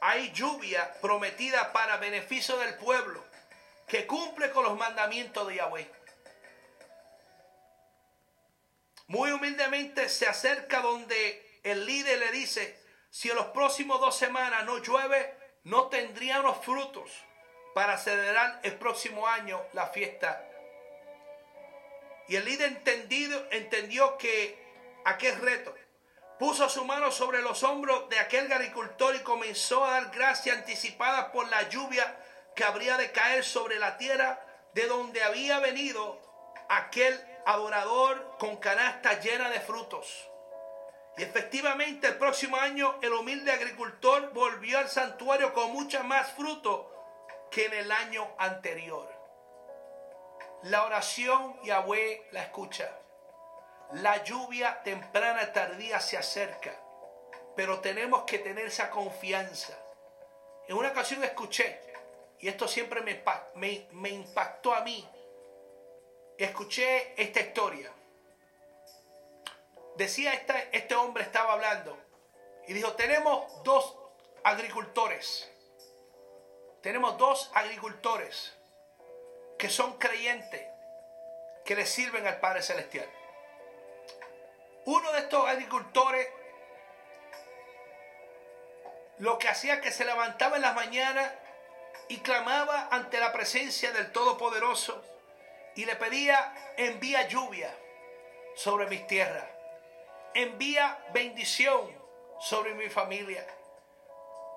hay 0.00 0.30
lluvia 0.32 0.94
prometida 1.00 1.72
para 1.72 1.96
beneficio 1.96 2.56
del 2.58 2.74
pueblo 2.76 3.24
que 3.86 4.06
cumple 4.06 4.50
con 4.50 4.64
los 4.64 4.76
mandamientos 4.76 5.46
de 5.48 5.56
Yahweh. 5.56 5.90
Muy 9.08 9.30
humildemente 9.30 10.08
se 10.08 10.26
acerca 10.26 10.80
donde 10.80 11.60
el 11.62 11.86
líder 11.86 12.18
le 12.18 12.30
dice, 12.30 12.78
si 13.10 13.30
en 13.30 13.36
los 13.36 13.46
próximos 13.46 14.00
dos 14.00 14.16
semanas 14.16 14.64
no 14.64 14.78
llueve, 14.78 15.34
no 15.64 15.88
tendríamos 15.88 16.64
frutos 16.64 17.10
para 17.74 17.96
celebrar 17.96 18.60
el 18.62 18.74
próximo 18.74 19.26
año 19.26 19.62
la 19.72 19.88
fiesta. 19.88 20.44
Y 22.28 22.36
el 22.36 22.44
líder 22.44 22.68
entendido, 22.68 23.46
entendió 23.50 24.18
que 24.18 24.67
aquel 25.08 25.40
reto 25.40 25.74
puso 26.38 26.68
su 26.68 26.84
mano 26.84 27.10
sobre 27.10 27.42
los 27.42 27.62
hombros 27.62 28.08
de 28.08 28.18
aquel 28.18 28.50
agricultor 28.52 29.16
y 29.16 29.20
comenzó 29.20 29.84
a 29.84 29.92
dar 29.92 30.10
gracia 30.10 30.52
anticipada 30.54 31.32
por 31.32 31.48
la 31.48 31.68
lluvia 31.68 32.16
que 32.54 32.64
habría 32.64 32.96
de 32.96 33.10
caer 33.10 33.44
sobre 33.44 33.78
la 33.78 33.96
tierra 33.98 34.40
de 34.72 34.86
donde 34.86 35.22
había 35.22 35.58
venido 35.58 36.20
aquel 36.68 37.20
adorador 37.44 38.36
con 38.38 38.56
canasta 38.58 39.20
llena 39.20 39.50
de 39.50 39.60
frutos. 39.60 40.28
Y 41.16 41.24
efectivamente 41.24 42.06
el 42.06 42.18
próximo 42.18 42.56
año 42.56 42.98
el 43.02 43.12
humilde 43.12 43.50
agricultor 43.50 44.32
volvió 44.32 44.78
al 44.78 44.88
santuario 44.88 45.52
con 45.52 45.72
mucha 45.72 46.04
más 46.04 46.32
fruto 46.32 46.94
que 47.50 47.66
en 47.66 47.74
el 47.74 47.90
año 47.90 48.28
anterior. 48.38 49.08
La 50.62 50.84
oración 50.84 51.60
Yahweh 51.64 52.28
la 52.30 52.42
escucha. 52.42 52.90
La 53.92 54.22
lluvia 54.22 54.82
temprana 54.82 55.50
tardía 55.52 55.98
se 55.98 56.18
acerca, 56.18 56.74
pero 57.56 57.80
tenemos 57.80 58.24
que 58.24 58.38
tener 58.38 58.66
esa 58.66 58.90
confianza. 58.90 59.78
En 60.66 60.76
una 60.76 60.90
ocasión 60.90 61.24
escuché, 61.24 61.80
y 62.38 62.48
esto 62.48 62.68
siempre 62.68 63.00
me, 63.00 63.88
me, 63.92 64.08
impactó 64.10 64.74
a 64.74 64.82
mí, 64.82 65.08
escuché 66.36 67.14
esta 67.20 67.40
historia. 67.40 67.90
Decía 69.96 70.34
este 70.34 70.94
hombre, 70.94 71.24
estaba 71.24 71.54
hablando, 71.54 71.98
y 72.66 72.74
dijo, 72.74 72.92
tenemos 72.92 73.64
dos 73.64 73.96
agricultores, 74.44 75.50
tenemos 76.82 77.16
dos 77.16 77.50
agricultores 77.54 78.54
que 79.58 79.70
son 79.70 79.94
creyentes, 79.98 80.68
que 81.64 81.74
le 81.74 81.86
sirven 81.86 82.26
al 82.26 82.38
Padre 82.38 82.62
Celestial. 82.62 83.08
Uno 84.88 85.12
de 85.12 85.18
estos 85.18 85.46
agricultores 85.46 86.26
lo 89.18 89.38
que 89.38 89.46
hacía 89.46 89.82
que 89.82 89.92
se 89.92 90.06
levantaba 90.06 90.56
en 90.56 90.62
las 90.62 90.74
mañanas 90.74 91.30
y 92.08 92.20
clamaba 92.20 92.88
ante 92.90 93.20
la 93.20 93.30
presencia 93.30 93.92
del 93.92 94.10
Todopoderoso 94.12 95.04
y 95.74 95.84
le 95.84 95.94
pedía, 95.96 96.54
envía 96.78 97.28
lluvia 97.28 97.70
sobre 98.56 98.86
mis 98.86 99.06
tierras, 99.06 99.44
envía 100.32 101.04
bendición 101.12 101.92
sobre 102.40 102.72
mi 102.72 102.88
familia, 102.88 103.46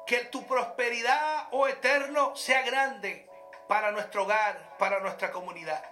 que 0.08 0.20
tu 0.26 0.48
prosperidad, 0.48 1.50
oh 1.52 1.68
eterno, 1.68 2.38
sea 2.38 2.62
grande 2.62 3.30
para 3.68 3.92
nuestro 3.92 4.24
hogar, 4.24 4.78
para 4.78 5.02
nuestra 5.02 5.30
comunidad. 5.30 5.84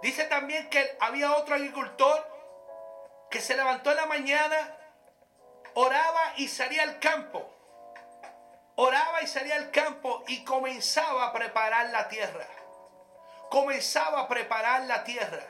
Dice 0.00 0.24
también 0.24 0.70
que 0.70 0.96
había 1.00 1.36
otro 1.36 1.56
agricultor 1.56 2.39
que 3.30 3.40
se 3.40 3.56
levantó 3.56 3.90
en 3.90 3.96
la 3.96 4.06
mañana, 4.06 4.76
oraba 5.74 6.34
y 6.36 6.48
salía 6.48 6.82
al 6.82 6.98
campo. 6.98 7.48
Oraba 8.74 9.22
y 9.22 9.26
salía 9.26 9.56
al 9.56 9.70
campo 9.70 10.24
y 10.26 10.44
comenzaba 10.44 11.26
a 11.26 11.32
preparar 11.32 11.90
la 11.90 12.08
tierra. 12.08 12.46
Comenzaba 13.50 14.22
a 14.22 14.28
preparar 14.28 14.82
la 14.82 15.04
tierra. 15.04 15.44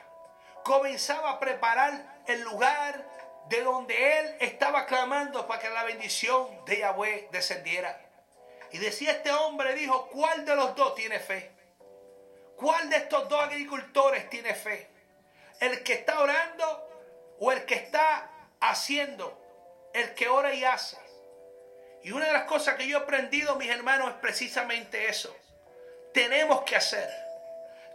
Comenzaba 0.65 1.33
a 1.33 1.41
preparar 1.41 2.23
el 2.27 2.43
lugar 2.43 3.09
de 3.49 3.63
donde 3.63 4.19
él 4.19 4.37
estaba 4.41 4.87
clamando 4.87 5.47
para 5.47 5.61
que 5.61 5.71
la 5.71 5.85
bendición 5.85 6.65
de 6.67 6.79
Yahweh 6.79 7.29
descendiera. 7.33 7.99
Y 8.73 8.79
decía 8.79 9.13
este 9.13 9.33
hombre, 9.33 9.75
dijo, 9.75 10.09
¿cuál 10.09 10.45
de 10.45 10.55
los 10.55 10.77
dos 10.77 10.95
tiene 10.95 11.19
fe? 11.19 11.51
¿Cuál 12.57 12.91
de 12.91 12.97
estos 12.97 13.29
dos 13.29 13.43
agricultores 13.43 14.29
tiene 14.29 14.55
fe? 14.55 14.89
¿El 15.61 15.83
que 15.83 15.95
está 15.95 16.21
orando 16.21 16.91
o 17.41 17.51
el 17.51 17.65
que 17.65 17.75
está 17.75 18.31
haciendo, 18.61 19.37
el 19.95 20.15
que 20.15 20.29
ora 20.29 20.55
y 20.55 20.63
hace. 20.65 20.99
Y 22.03 22.13
una 22.13 22.27
de 22.27 22.33
las 22.33 22.45
cosas 22.45 22.77
que 22.77 22.87
yo 22.87 22.99
he 22.99 23.03
aprendido, 23.03 23.57
mis 23.57 23.71
hermanos, 23.71 24.11
es 24.11 24.17
precisamente 24.17 25.09
eso. 25.09 25.35
Tenemos 26.15 26.63
que 26.63 26.77
hacer. 26.77 27.11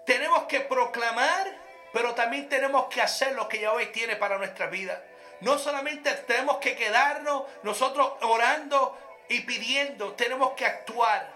Tenemos 0.06 0.44
que 0.44 0.62
proclamar, 0.62 1.48
pero 1.94 2.14
también 2.14 2.50
tenemos 2.50 2.88
que 2.88 3.02
hacer 3.02 3.34
lo 3.34 3.48
que 3.48 3.62
Yahweh 3.62 3.88
tiene 3.88 4.16
para 4.16 4.38
nuestra 4.38 4.68
vida. 4.68 5.02
No 5.42 5.58
solamente 5.58 6.12
tenemos 6.12 6.58
que 6.58 6.76
quedarnos 6.76 7.44
nosotros 7.64 8.14
orando 8.22 8.98
y 9.30 9.42
pidiendo, 9.42 10.14
tenemos 10.14 10.54
que 10.54 10.66
actuar. 10.66 11.35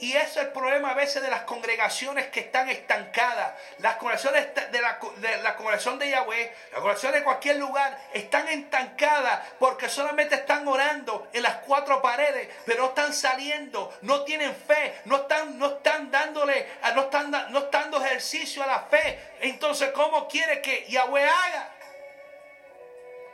Y 0.00 0.16
ese 0.16 0.26
es 0.26 0.36
el 0.38 0.48
problema 0.48 0.90
a 0.90 0.94
veces 0.94 1.22
de 1.22 1.30
las 1.30 1.42
congregaciones 1.42 2.28
que 2.28 2.40
están 2.40 2.68
estancadas. 2.68 3.54
Las 3.78 3.96
congregaciones 3.96 4.48
de 4.72 4.80
la, 4.80 4.98
la 5.42 5.56
congregación 5.56 5.98
de 5.98 6.10
Yahweh, 6.10 6.54
las 6.72 6.80
congregaciones 6.80 7.20
de 7.20 7.24
cualquier 7.24 7.56
lugar, 7.56 7.98
están 8.12 8.48
estancadas 8.48 9.48
porque 9.58 9.88
solamente 9.88 10.34
están 10.34 10.66
orando 10.66 11.28
en 11.32 11.42
las 11.42 11.56
cuatro 11.58 12.02
paredes, 12.02 12.48
pero 12.64 12.82
no 12.82 12.88
están 12.88 13.12
saliendo, 13.12 13.96
no 14.02 14.24
tienen 14.24 14.54
fe, 14.54 15.00
no 15.04 15.16
están, 15.16 15.58
no 15.58 15.66
están 15.76 16.10
dándole, 16.10 16.68
no 16.94 17.02
están, 17.02 17.30
no 17.30 17.58
están 17.58 17.82
dando 17.82 18.04
ejercicio 18.04 18.62
a 18.62 18.66
la 18.66 18.80
fe. 18.80 19.32
Entonces, 19.40 19.90
¿cómo 19.92 20.28
quiere 20.28 20.60
que 20.60 20.86
Yahweh 20.88 21.24
haga? 21.24 21.68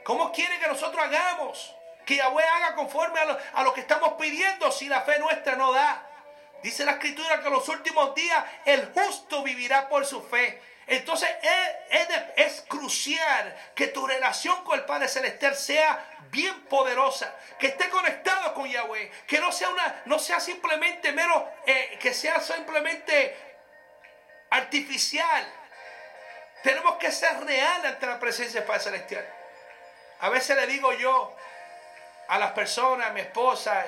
¿Cómo 0.05 0.33
quiere 0.33 0.59
que 0.59 0.66
nosotros 0.66 1.03
hagamos? 1.05 1.75
Que 2.07 2.16
Yahweh 2.16 2.42
haga 2.42 2.75
conforme 2.75 3.21
a 3.21 3.25
lo, 3.27 3.38
a 3.55 3.62
lo 3.62 3.75
que 3.75 3.83
estamos 3.83 4.14
pidiendo 4.14 4.73
si 4.73 4.88
la 4.88 5.03
fe 5.03 5.18
nuestra 5.18 5.57
no 5.57 5.73
da. 5.73 6.08
Dice 6.62 6.85
la 6.85 6.92
escritura 6.92 7.40
que 7.40 7.47
en 7.47 7.53
los 7.53 7.68
últimos 7.68 8.14
días 8.14 8.44
el 8.64 8.92
justo 8.92 9.42
vivirá 9.42 9.88
por 9.88 10.05
su 10.05 10.23
fe. 10.23 10.61
Entonces 10.87 11.29
es, 12.37 12.64
crucial 12.66 13.57
que 13.75 13.88
tu 13.88 14.07
relación 14.07 14.64
con 14.64 14.79
el 14.79 14.85
Padre 14.85 15.09
Celestial 15.09 15.55
sea 15.55 16.05
bien 16.31 16.64
poderosa, 16.64 17.35
que 17.59 17.68
esté 17.68 17.88
conectado 17.88 18.55
con 18.55 18.68
Yahweh, 18.68 19.11
que 19.27 19.38
no 19.38 19.53
sea 19.53 19.68
una, 19.68 20.03
no 20.07 20.18
sea 20.18 20.40
simplemente 20.40 21.12
mero, 21.12 21.51
eh, 21.66 21.99
que 22.01 22.12
sea 22.14 22.40
simplemente 22.40 23.37
artificial. 24.51 25.47
Tenemos 26.62 26.97
que 26.97 27.12
ser 27.12 27.38
real 27.44 27.87
ante 27.87 28.07
la 28.07 28.18
presencia 28.18 28.61
del 28.61 28.66
Padre 28.66 28.83
Celestial. 28.83 29.35
A 30.21 30.31
veces 30.31 30.57
le 30.57 30.66
digo 30.66 30.92
yo 30.94 31.37
a 32.29 32.38
las 32.38 32.53
personas, 32.53 33.09
a 33.09 33.12
mi 33.12 33.21
esposa, 33.21 33.87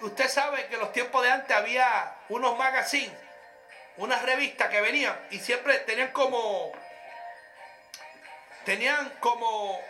Usted 0.00 0.28
sabe 0.28 0.66
que 0.66 0.74
en 0.74 0.80
los 0.80 0.92
tiempos 0.92 1.22
de 1.22 1.30
antes 1.30 1.56
había 1.56 2.16
unos 2.28 2.58
magazines, 2.58 3.16
unas 3.96 4.22
revistas 4.22 4.68
que 4.68 4.80
venían 4.80 5.18
y 5.30 5.38
siempre 5.38 5.78
tenían 5.80 6.10
como. 6.12 6.72
Tenían 8.64 9.10
como. 9.20 9.80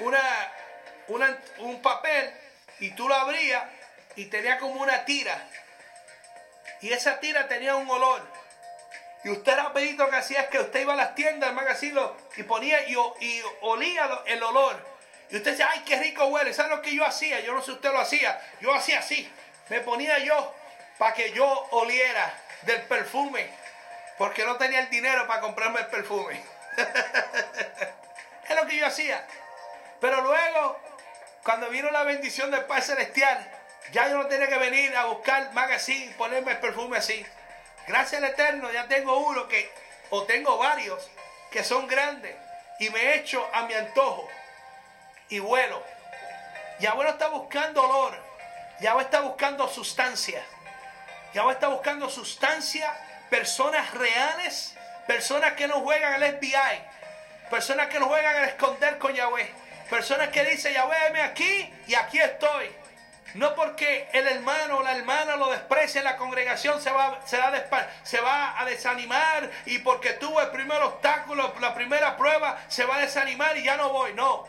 Una, 0.00 1.38
un 1.58 1.82
papel 1.82 2.32
y 2.80 2.90
tú 2.90 3.08
lo 3.08 3.14
abrías 3.14 3.64
y 4.14 4.26
tenía 4.26 4.58
como 4.58 4.82
una 4.82 5.04
tira. 5.04 5.48
Y 6.80 6.92
esa 6.92 7.18
tira 7.18 7.48
tenía 7.48 7.76
un 7.76 7.88
olor. 7.90 8.22
Y 9.24 9.30
usted 9.30 9.56
rapidito 9.56 10.08
que 10.08 10.16
hacía 10.16 10.42
es 10.42 10.48
que 10.48 10.60
usted 10.60 10.80
iba 10.80 10.92
a 10.92 10.96
las 10.96 11.14
tiendas, 11.14 11.48
al 11.48 11.56
magazine 11.56 12.00
y 12.36 12.42
ponía 12.44 12.86
y, 12.88 12.94
y 13.20 13.42
olía 13.62 14.22
el 14.26 14.42
olor. 14.42 14.97
Y 15.30 15.36
usted 15.36 15.52
dice, 15.52 15.64
ay, 15.64 15.82
qué 15.84 15.96
rico 15.96 16.26
huele. 16.26 16.54
¿Sabe 16.54 16.70
lo 16.70 16.82
que 16.82 16.94
yo 16.94 17.04
hacía? 17.04 17.40
Yo 17.40 17.52
no 17.52 17.60
sé 17.60 17.66
si 17.66 17.72
usted 17.72 17.92
lo 17.92 18.00
hacía. 18.00 18.40
Yo 18.60 18.74
hacía 18.74 19.00
así. 19.00 19.30
Me 19.68 19.80
ponía 19.80 20.18
yo 20.18 20.54
para 20.96 21.14
que 21.14 21.32
yo 21.32 21.46
oliera 21.70 22.32
del 22.62 22.82
perfume. 22.82 23.50
Porque 24.16 24.44
no 24.44 24.56
tenía 24.56 24.80
el 24.80 24.90
dinero 24.90 25.26
para 25.26 25.40
comprarme 25.40 25.80
el 25.80 25.86
perfume. 25.86 26.42
es 28.48 28.56
lo 28.56 28.66
que 28.66 28.76
yo 28.76 28.86
hacía. 28.86 29.26
Pero 30.00 30.22
luego, 30.22 30.80
cuando 31.42 31.68
vino 31.68 31.90
la 31.90 32.04
bendición 32.04 32.50
del 32.50 32.64
Padre 32.64 32.82
Celestial, 32.82 33.52
ya 33.92 34.08
yo 34.08 34.16
no 34.16 34.26
tenía 34.26 34.48
que 34.48 34.58
venir 34.58 34.96
a 34.96 35.06
buscar 35.06 35.52
magazine 35.52 36.06
y 36.06 36.14
ponerme 36.14 36.52
el 36.52 36.58
perfume 36.58 36.98
así. 36.98 37.24
Gracias 37.86 38.22
al 38.22 38.28
Eterno, 38.28 38.70
ya 38.70 38.86
tengo 38.86 39.18
uno 39.18 39.48
que, 39.48 39.70
o 40.10 40.24
tengo 40.24 40.58
varios, 40.58 41.10
que 41.50 41.64
son 41.64 41.86
grandes. 41.86 42.34
Y 42.80 42.90
me 42.90 43.00
he 43.00 43.16
hecho 43.16 43.48
a 43.52 43.62
mi 43.62 43.74
antojo 43.74 44.28
y 45.28 45.38
vuelo. 45.38 45.82
Yahweh 46.80 47.04
no 47.04 47.10
está 47.10 47.28
buscando 47.28 47.82
olor. 47.82 48.18
Yahweh 48.80 49.02
está 49.02 49.20
buscando 49.20 49.68
sustancia. 49.68 50.42
Yahweh 51.34 51.52
está 51.52 51.68
buscando 51.68 52.08
sustancia, 52.08 52.92
personas 53.28 53.92
reales, 53.94 54.74
personas 55.06 55.54
que 55.54 55.68
no 55.68 55.80
juegan 55.80 56.14
al 56.14 56.38
FBI, 56.38 56.82
personas 57.50 57.88
que 57.88 57.98
no 57.98 58.06
juegan 58.06 58.36
al 58.36 58.44
esconder 58.44 58.98
con 58.98 59.12
Yahweh, 59.12 59.50
personas 59.90 60.28
que 60.28 60.44
dicen, 60.44 60.72
Yahweh, 60.72 61.10
me 61.12 61.22
aquí 61.22 61.72
y 61.86 61.94
aquí 61.94 62.18
estoy. 62.18 62.70
No 63.34 63.54
porque 63.54 64.08
el 64.12 64.26
hermano 64.26 64.78
o 64.78 64.82
la 64.82 64.96
hermana 64.96 65.36
lo 65.36 65.50
desprecie 65.50 66.02
la 66.02 66.16
congregación 66.16 66.80
se 66.80 66.90
va, 66.90 67.10
va 67.10 67.88
se 68.02 68.20
va 68.20 68.58
a 68.58 68.64
desanimar 68.64 69.50
y 69.66 69.78
porque 69.78 70.14
tuvo 70.14 70.40
el 70.40 70.48
primer 70.48 70.80
obstáculo, 70.80 71.54
la 71.60 71.74
primera 71.74 72.16
prueba, 72.16 72.58
se 72.68 72.86
va 72.86 72.96
a 72.96 73.00
desanimar 73.00 73.56
y 73.58 73.64
ya 73.64 73.76
no 73.76 73.90
voy. 73.90 74.14
No, 74.14 74.48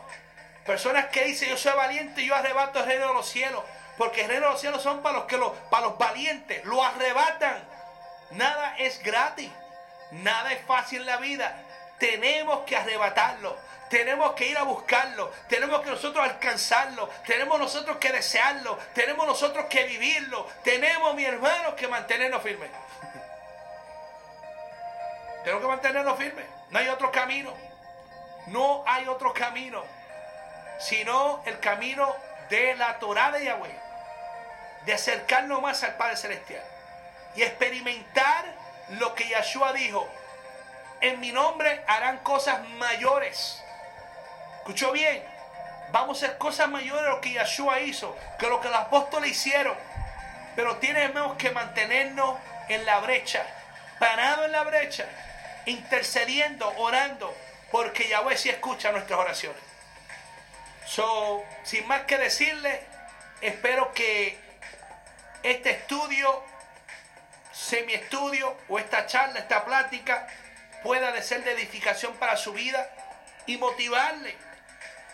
Personas 0.70 1.06
que 1.06 1.24
dicen, 1.24 1.48
yo 1.48 1.56
soy 1.56 1.72
valiente 1.72 2.22
y 2.22 2.26
yo 2.26 2.36
arrebato 2.36 2.78
el 2.78 2.86
reino 2.86 3.08
de 3.08 3.14
los 3.14 3.28
cielos. 3.28 3.64
Porque 3.98 4.22
el 4.22 4.28
reino 4.28 4.46
de 4.46 4.52
los 4.52 4.60
cielos 4.60 4.80
son 4.80 5.02
para 5.02 5.16
los, 5.16 5.24
que 5.24 5.36
lo, 5.36 5.52
para 5.68 5.86
los 5.86 5.98
valientes. 5.98 6.64
Lo 6.64 6.80
arrebatan. 6.80 7.60
Nada 8.30 8.76
es 8.78 9.02
gratis. 9.02 9.50
Nada 10.12 10.52
es 10.52 10.64
fácil 10.66 11.00
en 11.00 11.06
la 11.06 11.16
vida. 11.16 11.60
tenemos 11.98 12.60
que 12.60 12.76
arrebatarlo. 12.76 13.56
Tenemos 13.88 14.34
que 14.34 14.46
ir 14.46 14.56
a 14.56 14.62
buscarlo, 14.62 15.32
tenemos 15.48 15.80
que 15.80 15.90
nosotros 15.90 16.24
alcanzarlo, 16.24 17.08
tenemos 17.26 17.58
nosotros 17.58 17.96
que 17.96 18.12
desearlo, 18.12 18.78
tenemos 18.94 19.26
nosotros 19.26 19.64
que 19.64 19.82
vivirlo, 19.82 20.46
tenemos, 20.62 21.12
mi 21.16 21.24
hermano, 21.24 21.74
que 21.74 21.88
mantenernos 21.88 22.40
firmes. 22.40 22.70
Tenemos 25.42 25.62
que 25.62 25.68
mantenernos 25.68 26.16
firmes. 26.16 26.46
No 26.70 26.78
hay 26.78 26.86
otro 26.86 27.10
camino. 27.10 27.52
No 28.46 28.84
hay 28.86 29.08
otro 29.08 29.34
camino. 29.34 29.82
Sino 30.80 31.42
el 31.44 31.60
camino 31.60 32.16
de 32.48 32.74
la 32.76 32.98
Torah 32.98 33.30
de 33.30 33.44
Yahweh. 33.44 33.74
De 34.86 34.94
acercarnos 34.94 35.62
más 35.62 35.82
al 35.84 35.96
Padre 35.96 36.16
Celestial. 36.16 36.64
Y 37.36 37.42
experimentar 37.42 38.44
lo 38.98 39.14
que 39.14 39.28
Yahshua 39.28 39.72
dijo. 39.72 40.08
En 41.00 41.20
mi 41.20 41.32
nombre 41.32 41.84
harán 41.86 42.18
cosas 42.18 42.66
mayores. 42.70 43.62
¿Escuchó 44.58 44.92
bien? 44.92 45.22
Vamos 45.92 46.22
a 46.22 46.26
hacer 46.26 46.38
cosas 46.38 46.68
mayores 46.68 47.04
de 47.04 47.10
lo 47.10 47.20
que 47.20 47.32
Yahshua 47.32 47.80
hizo. 47.80 48.16
Que 48.38 48.48
lo 48.48 48.60
que 48.60 48.68
los 48.68 48.78
apóstoles 48.78 49.30
hicieron. 49.30 49.76
Pero 50.56 50.76
tenemos 50.78 51.36
que 51.36 51.50
mantenernos 51.50 52.38
en 52.68 52.84
la 52.84 52.98
brecha. 53.00 53.46
Parado 53.98 54.44
en 54.44 54.52
la 54.52 54.64
brecha 54.64 55.06
intercediendo, 55.66 56.72
orando, 56.76 57.34
porque 57.70 58.08
Yahweh 58.08 58.36
sí 58.36 58.48
escucha 58.48 58.92
nuestras 58.92 59.18
oraciones. 59.18 59.62
So, 60.90 61.44
sin 61.62 61.86
más 61.86 62.02
que 62.02 62.18
decirle, 62.18 62.84
espero 63.40 63.92
que 63.94 64.36
este 65.44 65.70
estudio, 65.70 66.42
semi-estudio 67.52 68.56
o 68.68 68.76
esta 68.76 69.06
charla, 69.06 69.38
esta 69.38 69.64
plática, 69.64 70.26
pueda 70.82 71.22
ser 71.22 71.44
de 71.44 71.52
edificación 71.52 72.14
para 72.14 72.36
su 72.36 72.52
vida 72.52 72.90
y 73.46 73.56
motivarle, 73.56 74.36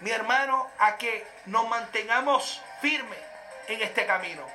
mi 0.00 0.12
hermano, 0.12 0.66
a 0.78 0.96
que 0.96 1.26
nos 1.44 1.68
mantengamos 1.68 2.62
firmes 2.80 3.18
en 3.68 3.82
este 3.82 4.06
camino. 4.06 4.46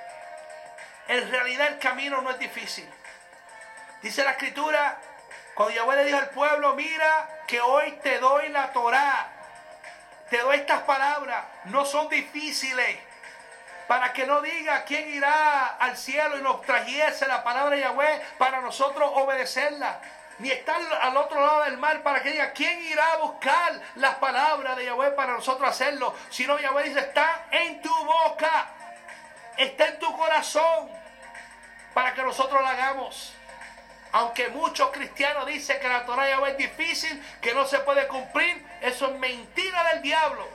En 1.07 1.29
realidad 1.29 1.67
el 1.67 1.77
camino 1.77 2.21
no 2.21 2.31
es 2.31 2.39
difícil. 2.39 2.89
Dice 4.01 4.23
la 4.23 4.31
escritura 4.31 4.99
cuando 5.53 5.75
Yahweh 5.75 5.97
le 5.97 6.05
dijo 6.05 6.17
al 6.17 6.29
pueblo, 6.31 6.73
mira 6.73 7.43
que 7.45 7.61
hoy 7.61 7.91
te 8.01 8.17
doy 8.17 8.49
la 8.49 8.73
Torá, 8.73 9.30
te 10.31 10.37
doy 10.37 10.55
estas 10.55 10.83
palabras, 10.83 11.43
no 11.65 11.83
son 11.83 12.07
difíciles, 12.07 12.97
para 13.85 14.13
que 14.13 14.25
no 14.25 14.41
diga 14.41 14.85
quién 14.85 15.09
irá 15.09 15.75
al 15.75 15.97
cielo 15.97 16.37
y 16.37 16.41
nos 16.41 16.61
trajese 16.61 17.27
la 17.27 17.43
palabra 17.43 17.75
de 17.75 17.81
Yahweh 17.81 18.21
para 18.37 18.61
nosotros 18.61 19.11
obedecerla. 19.13 19.99
Ni 20.39 20.49
estar 20.49 20.81
al 21.01 21.17
otro 21.17 21.45
lado 21.45 21.63
del 21.65 21.77
mar 21.77 22.01
para 22.01 22.23
que 22.23 22.31
diga 22.31 22.53
quién 22.53 22.81
irá 22.81 23.11
a 23.11 23.17
buscar 23.17 23.73
las 23.95 24.15
palabras 24.15 24.77
de 24.77 24.85
Yahweh 24.85 25.11
para 25.11 25.33
nosotros 25.33 25.69
hacerlo. 25.69 26.15
Sino 26.29 26.57
Yahweh 26.57 26.83
dice, 26.83 27.01
está 27.01 27.47
en 27.51 27.81
tu 27.81 27.93
boca, 27.93 28.69
está 29.57 29.87
en 29.87 29.99
tu 29.99 30.15
corazón, 30.15 30.89
para 31.93 32.13
que 32.13 32.23
nosotros 32.23 32.63
la 32.63 32.69
hagamos. 32.69 33.35
Aunque 34.13 34.49
muchos 34.49 34.89
cristianos 34.91 35.45
dicen 35.45 35.79
que 35.79 35.87
la 35.87 36.05
Torah 36.05 36.49
es 36.49 36.57
difícil, 36.57 37.23
que 37.41 37.53
no 37.53 37.65
se 37.65 37.79
puede 37.79 38.07
cumplir, 38.07 38.65
eso 38.81 39.07
es 39.07 39.17
mentira 39.19 39.83
del 39.93 40.01
diablo. 40.01 40.47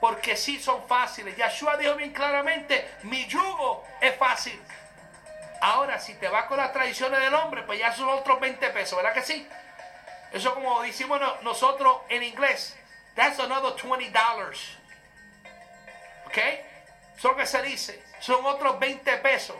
Porque 0.00 0.36
sí 0.36 0.60
son 0.60 0.86
fáciles. 0.88 1.36
Yahshua 1.36 1.76
dijo 1.76 1.94
bien 1.94 2.12
claramente, 2.12 2.88
mi 3.04 3.26
yugo 3.26 3.84
es 4.00 4.16
fácil. 4.16 4.60
Ahora, 5.60 5.98
si 5.98 6.14
te 6.14 6.28
vas 6.28 6.44
con 6.46 6.58
las 6.58 6.72
tradiciones 6.72 7.20
del 7.20 7.34
hombre, 7.34 7.62
pues 7.62 7.78
ya 7.78 7.92
son 7.92 8.08
otros 8.08 8.40
20 8.40 8.68
pesos, 8.70 8.96
¿verdad 8.96 9.14
que 9.14 9.22
sí? 9.22 9.48
Eso 10.32 10.52
como 10.52 10.82
decimos 10.82 11.20
nosotros 11.42 11.98
en 12.08 12.24
inglés, 12.24 12.76
that's 13.14 13.38
another 13.38 13.72
20 13.80 14.10
dollars. 14.10 14.76
¿Ok? 16.26 16.38
Eso 17.16 17.36
que 17.36 17.46
se 17.46 17.62
dice. 17.62 18.02
Son 18.18 18.44
otros 18.44 18.78
20 18.80 19.16
pesos, 19.18 19.56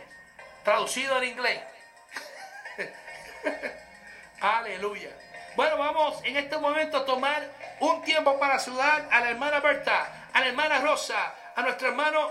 traducido 0.63 1.17
en 1.17 1.29
inglés. 1.29 1.61
Aleluya. 4.41 5.09
Bueno, 5.55 5.77
vamos 5.77 6.19
en 6.23 6.37
este 6.37 6.57
momento 6.57 6.97
a 6.97 7.05
tomar 7.05 7.49
un 7.79 8.01
tiempo 8.03 8.37
para 8.39 8.59
saludar 8.59 9.07
a 9.11 9.21
la 9.21 9.29
hermana 9.29 9.59
Berta, 9.59 10.29
a 10.33 10.39
la 10.41 10.47
hermana 10.47 10.79
Rosa, 10.79 11.33
a 11.55 11.61
nuestro 11.61 11.87
hermano 11.87 12.29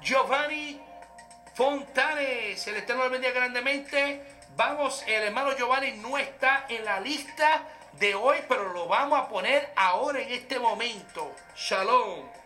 Giovanni 0.00 0.80
Fontanes. 1.54 2.66
El 2.66 2.76
Eterno 2.76 3.04
le 3.04 3.10
bendiga 3.10 3.32
grandemente. 3.32 4.22
Vamos, 4.56 5.02
el 5.06 5.22
hermano 5.22 5.56
Giovanni 5.56 5.92
no 5.92 6.18
está 6.18 6.66
en 6.68 6.84
la 6.84 7.00
lista 7.00 7.62
de 7.92 8.14
hoy, 8.14 8.38
pero 8.48 8.72
lo 8.72 8.86
vamos 8.86 9.18
a 9.18 9.28
poner 9.28 9.72
ahora 9.76 10.20
en 10.20 10.32
este 10.32 10.58
momento. 10.58 11.34
Shalom. 11.56 12.39